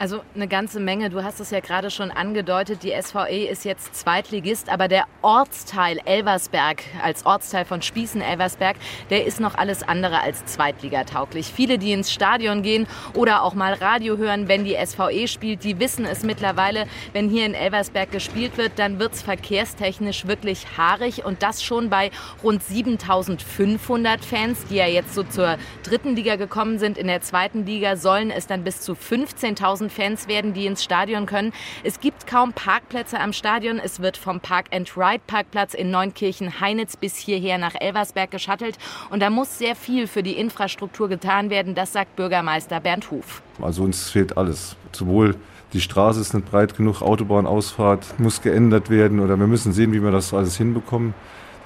Also 0.00 0.20
eine 0.36 0.46
ganze 0.46 0.78
Menge. 0.78 1.10
Du 1.10 1.24
hast 1.24 1.40
es 1.40 1.50
ja 1.50 1.58
gerade 1.58 1.90
schon 1.90 2.12
angedeutet. 2.12 2.84
Die 2.84 2.94
SVE 3.02 3.48
ist 3.48 3.64
jetzt 3.64 3.96
Zweitligist, 3.96 4.68
aber 4.68 4.86
der 4.86 5.06
Ortsteil 5.22 5.98
Elversberg 6.04 6.84
als 7.02 7.26
Ortsteil 7.26 7.64
von 7.64 7.82
Spießen 7.82 8.20
Elversberg, 8.20 8.76
der 9.10 9.26
ist 9.26 9.40
noch 9.40 9.56
alles 9.56 9.82
andere 9.82 10.22
als 10.22 10.46
zweitligatauglich. 10.46 11.52
Viele, 11.52 11.78
die 11.78 11.90
ins 11.90 12.12
Stadion 12.12 12.62
gehen 12.62 12.86
oder 13.14 13.42
auch 13.42 13.54
mal 13.54 13.72
Radio 13.72 14.18
hören, 14.18 14.46
wenn 14.46 14.64
die 14.64 14.76
SVE 14.80 15.26
spielt, 15.26 15.64
die 15.64 15.80
wissen 15.80 16.04
es 16.04 16.22
mittlerweile. 16.22 16.86
Wenn 17.12 17.28
hier 17.28 17.44
in 17.44 17.54
Elversberg 17.54 18.12
gespielt 18.12 18.56
wird, 18.56 18.78
dann 18.78 19.00
wird 19.00 19.14
es 19.14 19.22
verkehrstechnisch 19.22 20.28
wirklich 20.28 20.78
haarig 20.78 21.24
und 21.24 21.42
das 21.42 21.60
schon 21.60 21.90
bei 21.90 22.12
rund 22.44 22.62
7500 22.62 24.24
Fans, 24.24 24.64
die 24.66 24.76
ja 24.76 24.86
jetzt 24.86 25.12
so 25.12 25.24
zur 25.24 25.56
dritten 25.82 26.14
Liga 26.14 26.36
gekommen 26.36 26.78
sind. 26.78 26.98
In 26.98 27.08
der 27.08 27.20
zweiten 27.20 27.66
Liga 27.66 27.96
sollen 27.96 28.30
es 28.30 28.46
dann 28.46 28.62
bis 28.62 28.80
zu 28.80 28.92
15.000 28.92 29.87
Fans 29.90 30.28
werden, 30.28 30.52
die 30.52 30.66
ins 30.66 30.82
Stadion 30.82 31.26
können. 31.26 31.52
Es 31.84 32.00
gibt 32.00 32.26
kaum 32.26 32.52
Parkplätze 32.52 33.20
am 33.20 33.32
Stadion. 33.32 33.78
Es 33.78 34.00
wird 34.00 34.16
vom 34.16 34.40
Park-and-Ride-Parkplatz 34.40 35.74
in 35.74 35.90
Neunkirchen-Heinitz 35.90 36.96
bis 36.96 37.16
hierher 37.16 37.58
nach 37.58 37.74
Elversberg 37.78 38.30
geschattelt. 38.30 38.78
Und 39.10 39.20
da 39.20 39.30
muss 39.30 39.58
sehr 39.58 39.76
viel 39.76 40.06
für 40.06 40.22
die 40.22 40.36
Infrastruktur 40.36 41.08
getan 41.08 41.50
werden. 41.50 41.74
Das 41.74 41.92
sagt 41.92 42.16
Bürgermeister 42.16 42.80
Bernd 42.80 43.10
Huf. 43.10 43.42
Also 43.60 43.82
uns 43.82 44.10
fehlt 44.10 44.36
alles. 44.36 44.76
Sowohl 44.92 45.36
die 45.74 45.80
Straße 45.82 46.20
ist 46.20 46.32
nicht 46.32 46.50
breit 46.50 46.76
genug, 46.76 47.02
Autobahnausfahrt 47.02 48.18
muss 48.18 48.40
geändert 48.40 48.88
werden 48.88 49.20
oder 49.20 49.38
wir 49.38 49.46
müssen 49.46 49.72
sehen, 49.72 49.92
wie 49.92 50.02
wir 50.02 50.10
das 50.10 50.32
alles 50.32 50.56
hinbekommen. 50.56 51.12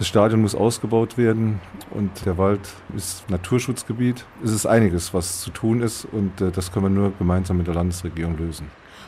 Das 0.03 0.09
Stadion 0.09 0.43
muss 0.43 0.57
ausgebaut 0.57 1.17
werden 1.17 1.61
und 1.93 2.27
der 2.27 2.37
Wald 2.37 2.59
ist 2.97 3.31
Naturschutzgebiet. 3.31 4.25
Es 4.43 4.51
ist 4.51 4.67
einiges, 4.67 5.15
was 5.15 5.41
zu 5.43 5.51
tun 5.51 5.81
ist 5.81 6.09
und 6.11 6.41
äh, 6.41 6.51
das 6.51 6.73
können 6.73 6.87
wir 6.87 6.91
nur 6.91 7.13
gemeinsam 7.19 7.59
mit 7.59 7.69
der 7.69 7.75
Landesregierung 7.75 8.37
lösen. 8.37 8.67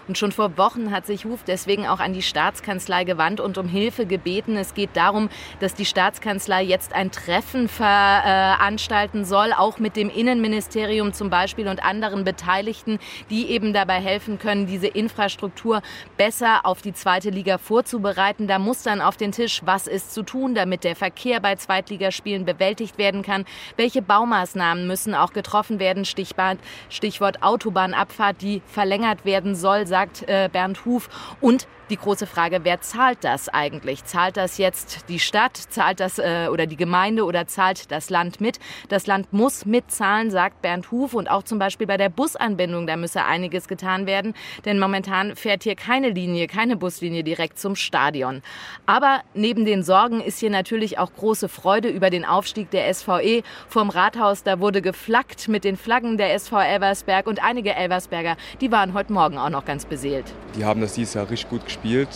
Und 0.08 0.18
schon 0.18 0.32
vor 0.32 0.56
Wochen 0.58 0.90
hat 0.90 1.06
sich 1.06 1.24
Huf 1.24 1.44
deswegen 1.44 1.86
auch 1.86 2.00
an 2.00 2.12
die 2.12 2.22
Staatskanzlei 2.22 3.04
gewandt 3.04 3.40
und 3.40 3.58
um 3.58 3.68
Hilfe 3.68 4.06
gebeten. 4.06 4.56
Es 4.56 4.74
geht 4.74 4.90
darum, 4.94 5.28
dass 5.60 5.74
die 5.74 5.84
Staatskanzlei 5.84 6.62
jetzt 6.62 6.94
ein 6.94 7.10
Treffen 7.10 7.68
veranstalten 7.68 9.24
soll, 9.24 9.52
auch 9.52 9.78
mit 9.78 9.96
dem 9.96 10.10
Innenministerium 10.10 11.12
zum 11.12 11.30
Beispiel 11.30 11.68
und 11.68 11.84
anderen 11.84 12.24
Beteiligten, 12.24 12.98
die 13.30 13.50
eben 13.50 13.72
dabei 13.72 14.00
helfen 14.00 14.38
können, 14.38 14.66
diese 14.66 14.86
Infrastruktur 14.86 15.82
besser 16.16 16.64
auf 16.64 16.82
die 16.82 16.92
zweite 16.92 17.30
Liga 17.30 17.58
vorzubereiten. 17.58 18.46
Da 18.46 18.58
muss 18.58 18.82
dann 18.82 19.00
auf 19.00 19.16
den 19.16 19.32
Tisch, 19.32 19.62
was 19.64 19.86
ist 19.86 20.14
zu 20.14 20.22
tun, 20.22 20.54
damit 20.54 20.84
der 20.84 20.96
Verkehr 20.96 21.40
bei 21.40 21.56
Zweitligaspielen 21.56 22.44
bewältigt 22.44 22.98
werden 22.98 23.22
kann. 23.22 23.44
Welche 23.76 24.02
Baumaßnahmen 24.02 24.86
müssen 24.86 25.14
auch 25.14 25.32
getroffen 25.32 25.78
werden? 25.78 26.04
Stichwort 26.04 27.42
Autobahnabfahrt, 27.42 28.40
die 28.40 28.62
verlängert 28.66 29.24
werden 29.24 29.54
soll, 29.54 29.73
sagt 29.84 30.28
äh, 30.28 30.48
Bernd 30.50 30.84
Huf. 30.84 31.08
Und 31.40 31.66
die 31.90 31.96
große 31.96 32.26
Frage, 32.26 32.60
wer 32.62 32.80
zahlt 32.80 33.18
das 33.22 33.48
eigentlich? 33.48 34.04
Zahlt 34.04 34.36
das 34.36 34.56
jetzt 34.58 35.08
die 35.08 35.18
Stadt, 35.18 35.56
zahlt 35.56 36.00
das 36.00 36.18
äh, 36.18 36.48
oder 36.50 36.66
die 36.66 36.76
Gemeinde 36.76 37.24
oder 37.24 37.46
zahlt 37.46 37.90
das 37.90 38.08
Land 38.08 38.40
mit? 38.40 38.58
Das 38.88 39.06
Land 39.06 39.32
muss 39.32 39.66
mitzahlen, 39.66 40.30
sagt 40.30 40.62
Bernd 40.62 40.90
Huf. 40.90 41.14
Und 41.14 41.30
auch 41.30 41.42
zum 41.42 41.58
Beispiel 41.58 41.86
bei 41.86 41.96
der 41.96 42.08
Busanbindung, 42.08 42.86
da 42.86 42.96
müsse 42.96 43.24
einiges 43.24 43.68
getan 43.68 44.06
werden. 44.06 44.34
Denn 44.64 44.78
momentan 44.78 45.36
fährt 45.36 45.64
hier 45.64 45.76
keine 45.76 46.08
Linie, 46.08 46.46
keine 46.46 46.76
Buslinie 46.76 47.22
direkt 47.22 47.58
zum 47.58 47.76
Stadion. 47.76 48.42
Aber 48.86 49.20
neben 49.34 49.66
den 49.66 49.82
Sorgen 49.82 50.20
ist 50.20 50.38
hier 50.38 50.50
natürlich 50.50 50.98
auch 50.98 51.12
große 51.12 51.50
Freude 51.50 51.88
über 51.88 52.08
den 52.08 52.24
Aufstieg 52.24 52.70
der 52.70 52.92
SVE. 52.92 53.42
Vorm 53.68 53.90
Rathaus, 53.90 54.42
da 54.42 54.58
wurde 54.58 54.80
geflaggt 54.80 55.48
mit 55.48 55.64
den 55.64 55.76
Flaggen 55.76 56.16
der 56.16 56.32
SV 56.32 56.60
Elversberg. 56.60 57.26
Und 57.26 57.44
einige 57.44 57.74
Elversberger, 57.74 58.36
die 58.62 58.72
waren 58.72 58.94
heute 58.94 59.12
Morgen 59.12 59.36
auch 59.36 59.50
noch 59.50 59.66
ganz 59.66 59.84
beseelt. 59.84 60.24
Die 60.56 60.64
haben 60.64 60.80
das 60.80 60.94
dieses 60.94 61.14
Jahr 61.14 61.28
richtig 61.28 61.50
gut 61.50 61.64
gespielt 61.64 61.73
gespielt, 61.74 62.08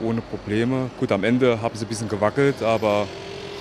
ohne 0.00 0.20
Probleme. 0.20 0.90
Gut, 0.98 1.12
am 1.12 1.24
Ende 1.24 1.60
haben 1.62 1.74
sie 1.74 1.84
ein 1.84 1.88
bisschen 1.88 2.08
gewackelt, 2.08 2.62
aber 2.62 3.06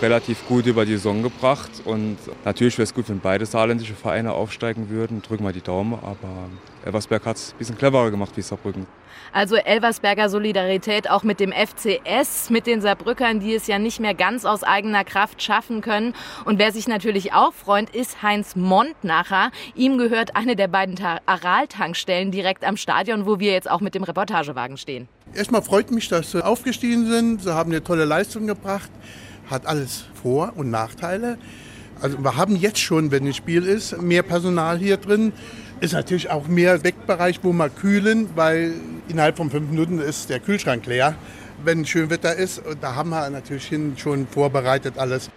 relativ 0.02 0.46
gut 0.48 0.66
über 0.66 0.86
die 0.86 0.94
Saison 0.94 1.24
gebracht. 1.24 1.70
Und 1.86 2.18
natürlich 2.44 2.78
wäre 2.78 2.84
es 2.84 2.94
gut, 2.94 3.10
wenn 3.10 3.20
beide 3.20 3.46
saarländische 3.46 3.94
Vereine 3.94 4.34
aufsteigen 4.34 4.90
würden. 4.90 5.22
Drücken 5.22 5.46
wir 5.46 5.54
die 5.54 5.62
Daumen, 5.62 5.94
aber 5.94 6.50
Elversberg 6.86 7.26
hat 7.26 7.38
es 7.38 7.52
ein 7.52 7.58
bisschen 7.58 7.78
cleverer 7.78 8.12
gemacht 8.12 8.32
wie 8.36 8.42
Saarbrücken. 8.42 8.86
Also 9.34 9.56
Elversberger 9.56 10.30
Solidarität 10.30 11.10
auch 11.10 11.24
mit 11.24 11.40
dem 11.40 11.52
FCS, 11.52 12.52
mit 12.52 12.68
den 12.68 12.80
Saarbrückern, 12.80 13.40
die 13.40 13.56
es 13.56 13.66
ja 13.66 13.80
nicht 13.80 14.00
mehr 14.00 14.14
ganz 14.14 14.46
aus 14.46 14.64
eigener 14.64 15.04
Kraft 15.04 15.42
schaffen 15.42 15.82
können. 15.82 16.14
Und 16.46 16.60
wer 16.60 16.72
sich 16.72 16.88
natürlich 16.88 17.34
auch 17.34 17.54
freut, 17.54 17.90
ist 17.90 18.22
Heinz 18.22 18.56
Montnacher. 18.56 19.52
Ihm 19.74 19.98
gehört 19.98 20.36
eine 20.36 20.56
der 20.56 20.68
beiden 20.68 20.96
Aral-Tankstellen 21.26 22.32
direkt 22.32 22.64
am 22.64 22.78
Stadion, 22.78 23.26
wo 23.26 23.40
wir 23.40 23.52
jetzt 23.52 23.70
auch 23.70 23.82
mit 23.82 23.96
dem 23.96 24.04
Reportagewagen 24.04 24.78
stehen. 24.78 25.08
Erstmal 25.34 25.64
freut 25.64 25.90
mich, 25.90 26.08
dass 26.08 26.32
sie 26.32 26.46
aufgestiegen 26.46 27.08
sind. 27.08 27.42
Sie 27.42 27.54
haben 27.54 27.72
eine 27.72 27.84
tolle 27.84 28.06
Leistung 28.06 28.46
gebracht. 28.46 28.92
Hat 29.50 29.66
alles 29.66 30.06
Vor- 30.22 30.54
und 30.56 30.70
Nachteile. 30.70 31.40
Also 32.02 32.20
wir 32.20 32.36
haben 32.36 32.56
jetzt 32.56 32.80
schon, 32.80 33.12
wenn 33.12 33.26
ein 33.26 33.34
Spiel 33.34 33.66
ist, 33.66 34.02
mehr 34.02 34.22
Personal 34.22 34.78
hier 34.78 34.98
drin. 34.98 35.34
Ist 35.82 35.94
natürlich 35.94 36.30
auch 36.30 36.48
mehr 36.48 36.84
Wegbereich, 36.84 37.40
wo 37.44 37.52
wir 37.52 37.70
kühlen, 37.70 38.30
weil 38.36 38.74
innerhalb 39.10 39.36
von 39.36 39.50
fünf 39.52 39.70
Minuten 39.70 40.00
ist 40.00 40.30
der 40.30 40.40
Kühlschrank 40.40 40.86
leer, 40.86 41.16
wenn 41.64 41.86
schön 41.86 42.10
Wetter 42.10 42.34
ist. 42.34 42.66
Und 42.66 42.82
da 42.82 42.96
haben 42.96 43.10
wir 43.10 43.30
natürlich 43.30 43.72
schon 43.98 44.26
vorbereitet 44.28 44.98
alles. 44.98 45.30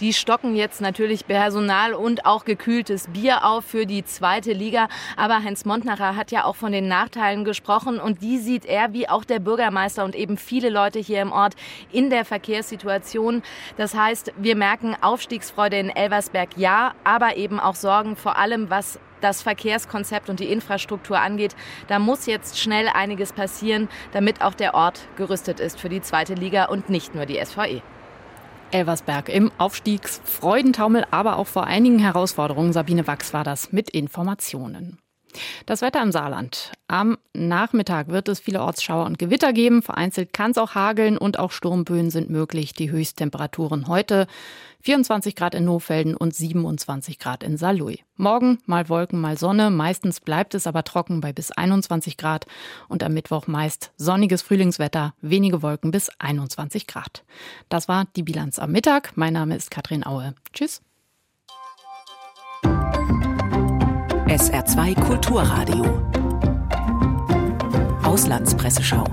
Die 0.00 0.12
stocken 0.12 0.56
jetzt 0.56 0.80
natürlich 0.80 1.26
Personal 1.26 1.94
und 1.94 2.26
auch 2.26 2.44
gekühltes 2.44 3.06
Bier 3.08 3.44
auf 3.44 3.64
für 3.64 3.86
die 3.86 4.04
zweite 4.04 4.52
Liga. 4.52 4.88
Aber 5.16 5.44
Heinz 5.44 5.64
Montnacher 5.64 6.16
hat 6.16 6.32
ja 6.32 6.44
auch 6.44 6.56
von 6.56 6.72
den 6.72 6.88
Nachteilen 6.88 7.44
gesprochen 7.44 8.00
und 8.00 8.22
die 8.22 8.38
sieht 8.38 8.64
er, 8.64 8.92
wie 8.92 9.08
auch 9.08 9.24
der 9.24 9.38
Bürgermeister 9.38 10.04
und 10.04 10.14
eben 10.14 10.36
viele 10.36 10.70
Leute 10.70 10.98
hier 10.98 11.22
im 11.22 11.32
Ort, 11.32 11.54
in 11.92 12.10
der 12.10 12.24
Verkehrssituation. 12.24 13.42
Das 13.76 13.94
heißt, 13.94 14.32
wir 14.36 14.56
merken 14.56 14.96
Aufstiegsfreude 15.00 15.78
in 15.78 15.90
Elversberg 15.90 16.56
ja, 16.56 16.94
aber 17.04 17.36
eben 17.36 17.60
auch 17.60 17.76
Sorgen 17.76 18.16
vor 18.16 18.36
allem, 18.36 18.70
was 18.70 18.98
das 19.24 19.42
Verkehrskonzept 19.42 20.28
und 20.30 20.38
die 20.38 20.52
Infrastruktur 20.52 21.18
angeht. 21.18 21.56
Da 21.88 21.98
muss 21.98 22.26
jetzt 22.26 22.58
schnell 22.58 22.88
einiges 22.88 23.32
passieren, 23.32 23.88
damit 24.12 24.42
auch 24.42 24.54
der 24.54 24.74
Ort 24.74 25.08
gerüstet 25.16 25.58
ist 25.58 25.80
für 25.80 25.88
die 25.88 26.02
zweite 26.02 26.34
Liga 26.34 26.66
und 26.66 26.90
nicht 26.90 27.14
nur 27.14 27.26
die 27.26 27.42
SVE. 27.44 27.82
Elversberg 28.70 29.28
im 29.28 29.52
Aufstiegsfreudentaumel, 29.58 31.06
aber 31.10 31.38
auch 31.38 31.46
vor 31.46 31.64
einigen 31.64 31.98
Herausforderungen. 31.98 32.72
Sabine 32.72 33.06
Wachs 33.06 33.32
war 33.32 33.44
das 33.44 33.72
mit 33.72 33.90
Informationen. 33.90 34.98
Das 35.66 35.82
Wetter 35.82 36.02
im 36.02 36.12
Saarland. 36.12 36.72
Am 36.88 37.18
Nachmittag 37.32 38.08
wird 38.08 38.28
es 38.28 38.40
viele 38.40 38.62
Ortsschauer 38.62 39.06
und 39.06 39.18
Gewitter 39.18 39.52
geben. 39.52 39.82
Vereinzelt 39.82 40.32
kann 40.32 40.50
es 40.50 40.58
auch 40.58 40.74
hageln 40.74 41.18
und 41.18 41.38
auch 41.38 41.50
Sturmböen 41.50 42.10
sind 42.10 42.30
möglich. 42.30 42.74
Die 42.74 42.90
Höchsttemperaturen 42.90 43.88
heute 43.88 44.26
24 44.82 45.34
Grad 45.34 45.54
in 45.54 45.64
Nohfelden 45.64 46.14
und 46.14 46.34
27 46.34 47.18
Grad 47.18 47.42
in 47.42 47.56
Saarlouis. 47.56 48.00
Morgen 48.16 48.58
mal 48.66 48.88
Wolken, 48.88 49.20
mal 49.20 49.38
Sonne. 49.38 49.70
Meistens 49.70 50.20
bleibt 50.20 50.54
es 50.54 50.66
aber 50.66 50.84
trocken 50.84 51.20
bei 51.20 51.32
bis 51.32 51.50
21 51.50 52.16
Grad. 52.16 52.46
Und 52.88 53.02
am 53.02 53.14
Mittwoch 53.14 53.46
meist 53.46 53.92
sonniges 53.96 54.42
Frühlingswetter, 54.42 55.14
wenige 55.22 55.62
Wolken 55.62 55.90
bis 55.90 56.10
21 56.18 56.86
Grad. 56.86 57.24
Das 57.68 57.88
war 57.88 58.06
die 58.14 58.22
Bilanz 58.22 58.58
am 58.58 58.72
Mittag. 58.72 59.12
Mein 59.16 59.32
Name 59.32 59.56
ist 59.56 59.70
Katrin 59.70 60.06
Aue. 60.06 60.34
Tschüss. 60.52 60.82
SR2 64.34 65.00
Kulturradio. 65.00 65.84
Auslandspresseschau. 68.02 69.06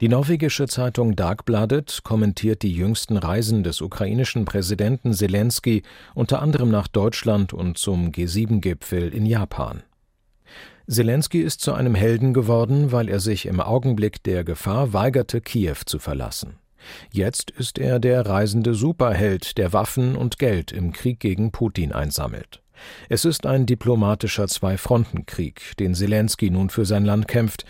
Die 0.00 0.08
norwegische 0.08 0.66
Zeitung 0.66 1.14
Dagbladet 1.14 2.00
kommentiert 2.02 2.62
die 2.62 2.74
jüngsten 2.74 3.18
Reisen 3.18 3.62
des 3.62 3.80
ukrainischen 3.80 4.46
Präsidenten 4.46 5.12
Zelensky 5.12 5.84
unter 6.16 6.42
anderem 6.42 6.68
nach 6.68 6.88
Deutschland 6.88 7.52
und 7.52 7.78
zum 7.78 8.10
G7-Gipfel 8.10 9.14
in 9.14 9.26
Japan. 9.26 9.84
Zelensky 10.88 11.42
ist 11.42 11.60
zu 11.60 11.72
einem 11.72 11.94
Helden 11.94 12.34
geworden, 12.34 12.90
weil 12.90 13.08
er 13.08 13.20
sich 13.20 13.46
im 13.46 13.60
Augenblick 13.60 14.24
der 14.24 14.42
Gefahr 14.42 14.92
weigerte, 14.92 15.40
Kiew 15.40 15.76
zu 15.86 16.00
verlassen. 16.00 16.56
Jetzt 17.10 17.50
ist 17.50 17.78
er 17.78 17.98
der 17.98 18.26
reisende 18.26 18.74
Superheld, 18.74 19.58
der 19.58 19.72
Waffen 19.72 20.16
und 20.16 20.38
Geld 20.38 20.72
im 20.72 20.92
Krieg 20.92 21.20
gegen 21.20 21.52
Putin 21.52 21.92
einsammelt. 21.92 22.62
Es 23.08 23.24
ist 23.24 23.46
ein 23.46 23.66
diplomatischer 23.66 24.48
Zwei-Fronten-Krieg, 24.48 25.76
den 25.78 25.94
Zelensky 25.94 26.50
nun 26.50 26.70
für 26.70 26.84
sein 26.84 27.04
Land 27.04 27.28
kämpft. 27.28 27.64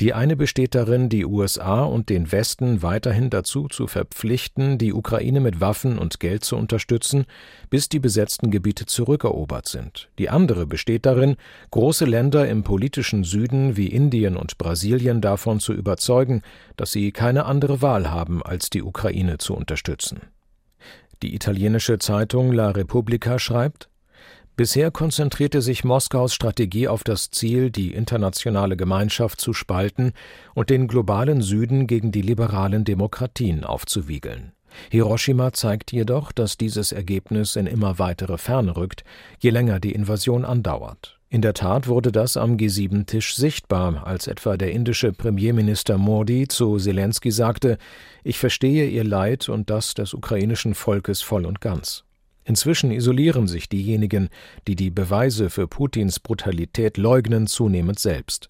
Die 0.00 0.14
eine 0.14 0.36
besteht 0.36 0.74
darin, 0.74 1.08
die 1.08 1.24
USA 1.24 1.82
und 1.82 2.08
den 2.08 2.32
Westen 2.32 2.82
weiterhin 2.82 3.30
dazu 3.30 3.68
zu 3.68 3.86
verpflichten, 3.86 4.78
die 4.78 4.92
Ukraine 4.92 5.40
mit 5.40 5.60
Waffen 5.60 5.98
und 5.98 6.20
Geld 6.20 6.44
zu 6.44 6.56
unterstützen, 6.56 7.26
bis 7.70 7.88
die 7.88 8.00
besetzten 8.00 8.50
Gebiete 8.50 8.86
zurückerobert 8.86 9.68
sind. 9.68 10.08
Die 10.18 10.30
andere 10.30 10.66
besteht 10.66 11.06
darin, 11.06 11.36
große 11.70 12.04
Länder 12.04 12.48
im 12.48 12.64
politischen 12.64 13.24
Süden 13.24 13.76
wie 13.76 13.86
Indien 13.86 14.36
und 14.36 14.58
Brasilien 14.58 15.20
davon 15.20 15.60
zu 15.60 15.72
überzeugen, 15.72 16.42
dass 16.76 16.92
sie 16.92 17.12
keine 17.12 17.44
andere 17.44 17.82
Wahl 17.82 18.10
haben, 18.10 18.42
als 18.42 18.70
die 18.70 18.82
Ukraine 18.82 19.38
zu 19.38 19.54
unterstützen. 19.54 20.20
Die 21.22 21.36
italienische 21.36 21.98
Zeitung 21.98 22.50
La 22.50 22.70
Repubblica 22.70 23.38
schreibt 23.38 23.88
Bisher 24.54 24.90
konzentrierte 24.90 25.62
sich 25.62 25.82
Moskaus 25.82 26.34
Strategie 26.34 26.86
auf 26.86 27.04
das 27.04 27.30
Ziel, 27.30 27.70
die 27.70 27.94
internationale 27.94 28.76
Gemeinschaft 28.76 29.40
zu 29.40 29.54
spalten 29.54 30.12
und 30.54 30.68
den 30.68 30.88
globalen 30.88 31.40
Süden 31.40 31.86
gegen 31.86 32.12
die 32.12 32.20
liberalen 32.20 32.84
Demokratien 32.84 33.64
aufzuwiegeln. 33.64 34.52
Hiroshima 34.90 35.52
zeigt 35.52 35.92
jedoch, 35.92 36.32
dass 36.32 36.58
dieses 36.58 36.92
Ergebnis 36.92 37.56
in 37.56 37.66
immer 37.66 37.98
weitere 37.98 38.36
Ferne 38.36 38.76
rückt, 38.76 39.04
je 39.38 39.50
länger 39.50 39.80
die 39.80 39.92
Invasion 39.92 40.44
andauert. 40.44 41.18
In 41.30 41.40
der 41.40 41.54
Tat 41.54 41.88
wurde 41.88 42.12
das 42.12 42.36
am 42.36 42.56
G7-Tisch 42.56 43.36
sichtbar, 43.36 44.06
als 44.06 44.26
etwa 44.26 44.58
der 44.58 44.72
indische 44.72 45.12
Premierminister 45.12 45.96
Modi 45.96 46.46
zu 46.46 46.76
Zelensky 46.76 47.30
sagte, 47.30 47.78
ich 48.22 48.38
verstehe 48.38 48.86
Ihr 48.86 49.04
Leid 49.04 49.48
und 49.48 49.70
das 49.70 49.94
des 49.94 50.12
ukrainischen 50.12 50.74
Volkes 50.74 51.22
voll 51.22 51.46
und 51.46 51.62
ganz. 51.62 52.04
Inzwischen 52.44 52.90
isolieren 52.90 53.46
sich 53.46 53.68
diejenigen, 53.68 54.28
die 54.66 54.76
die 54.76 54.90
Beweise 54.90 55.50
für 55.50 55.68
Putins 55.68 56.20
Brutalität 56.20 56.96
leugnen, 56.96 57.46
zunehmend 57.46 57.98
selbst. 57.98 58.48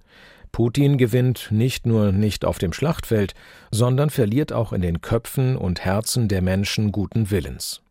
Putin 0.50 0.98
gewinnt 0.98 1.48
nicht 1.50 1.86
nur 1.86 2.12
nicht 2.12 2.44
auf 2.44 2.58
dem 2.58 2.72
Schlachtfeld, 2.72 3.34
sondern 3.70 4.10
verliert 4.10 4.52
auch 4.52 4.72
in 4.72 4.82
den 4.82 5.00
Köpfen 5.00 5.56
und 5.56 5.84
Herzen 5.84 6.28
der 6.28 6.42
Menschen 6.42 6.92
guten 6.92 7.30
Willens. 7.30 7.82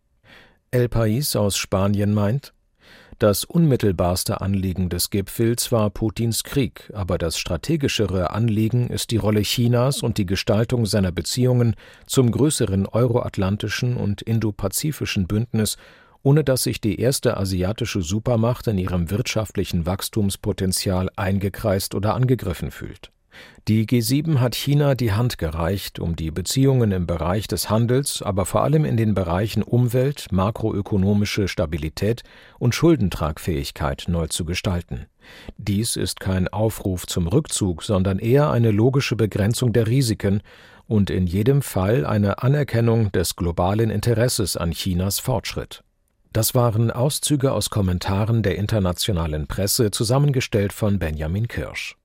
El 0.69 0.85
País 0.85 1.35
aus 1.35 1.57
Spanien 1.57 2.13
meint, 2.13 2.53
das 3.21 3.43
unmittelbarste 3.43 4.41
Anliegen 4.41 4.89
des 4.89 5.11
Gipfels 5.11 5.71
war 5.71 5.91
Putins 5.91 6.43
Krieg, 6.43 6.91
aber 6.93 7.19
das 7.19 7.37
strategischere 7.37 8.31
Anliegen 8.31 8.89
ist 8.89 9.11
die 9.11 9.17
Rolle 9.17 9.41
Chinas 9.41 10.01
und 10.01 10.17
die 10.17 10.25
Gestaltung 10.25 10.87
seiner 10.87 11.11
Beziehungen 11.11 11.75
zum 12.07 12.31
größeren 12.31 12.87
euroatlantischen 12.87 13.95
und 13.95 14.23
indopazifischen 14.23 15.27
Bündnis 15.27 15.77
ohne 16.23 16.43
dass 16.43 16.63
sich 16.63 16.79
die 16.79 16.99
erste 16.99 17.37
asiatische 17.37 18.01
Supermacht 18.01 18.67
in 18.67 18.77
ihrem 18.77 19.09
wirtschaftlichen 19.09 19.85
Wachstumspotenzial 19.85 21.09
eingekreist 21.15 21.95
oder 21.95 22.13
angegriffen 22.13 22.69
fühlt. 22.69 23.11
Die 23.67 23.85
G7 23.85 24.39
hat 24.39 24.55
China 24.55 24.95
die 24.95 25.13
Hand 25.13 25.37
gereicht, 25.37 25.99
um 25.99 26.15
die 26.15 26.31
Beziehungen 26.31 26.91
im 26.91 27.05
Bereich 27.07 27.47
des 27.47 27.69
Handels, 27.69 28.21
aber 28.21 28.45
vor 28.45 28.63
allem 28.63 28.85
in 28.85 28.97
den 28.97 29.13
Bereichen 29.13 29.63
Umwelt, 29.63 30.27
makroökonomische 30.31 31.47
Stabilität 31.47 32.23
und 32.59 32.75
Schuldentragfähigkeit 32.75 34.05
neu 34.07 34.27
zu 34.27 34.45
gestalten. 34.45 35.05
Dies 35.57 35.95
ist 35.95 36.19
kein 36.19 36.47
Aufruf 36.47 37.05
zum 37.05 37.27
Rückzug, 37.27 37.83
sondern 37.83 38.19
eher 38.19 38.49
eine 38.49 38.71
logische 38.71 39.15
Begrenzung 39.15 39.73
der 39.73 39.87
Risiken 39.87 40.41
und 40.87 41.09
in 41.09 41.27
jedem 41.27 41.61
Fall 41.61 42.05
eine 42.05 42.43
Anerkennung 42.43 43.11
des 43.11 43.35
globalen 43.35 43.89
Interesses 43.89 44.57
an 44.57 44.71
Chinas 44.71 45.19
Fortschritt. 45.19 45.83
Das 46.33 46.55
waren 46.55 46.91
Auszüge 46.91 47.51
aus 47.51 47.69
Kommentaren 47.69 48.41
der 48.41 48.55
internationalen 48.55 49.47
Presse, 49.47 49.91
zusammengestellt 49.91 50.71
von 50.71 50.97
Benjamin 50.97 51.47
Kirsch. 51.49 51.97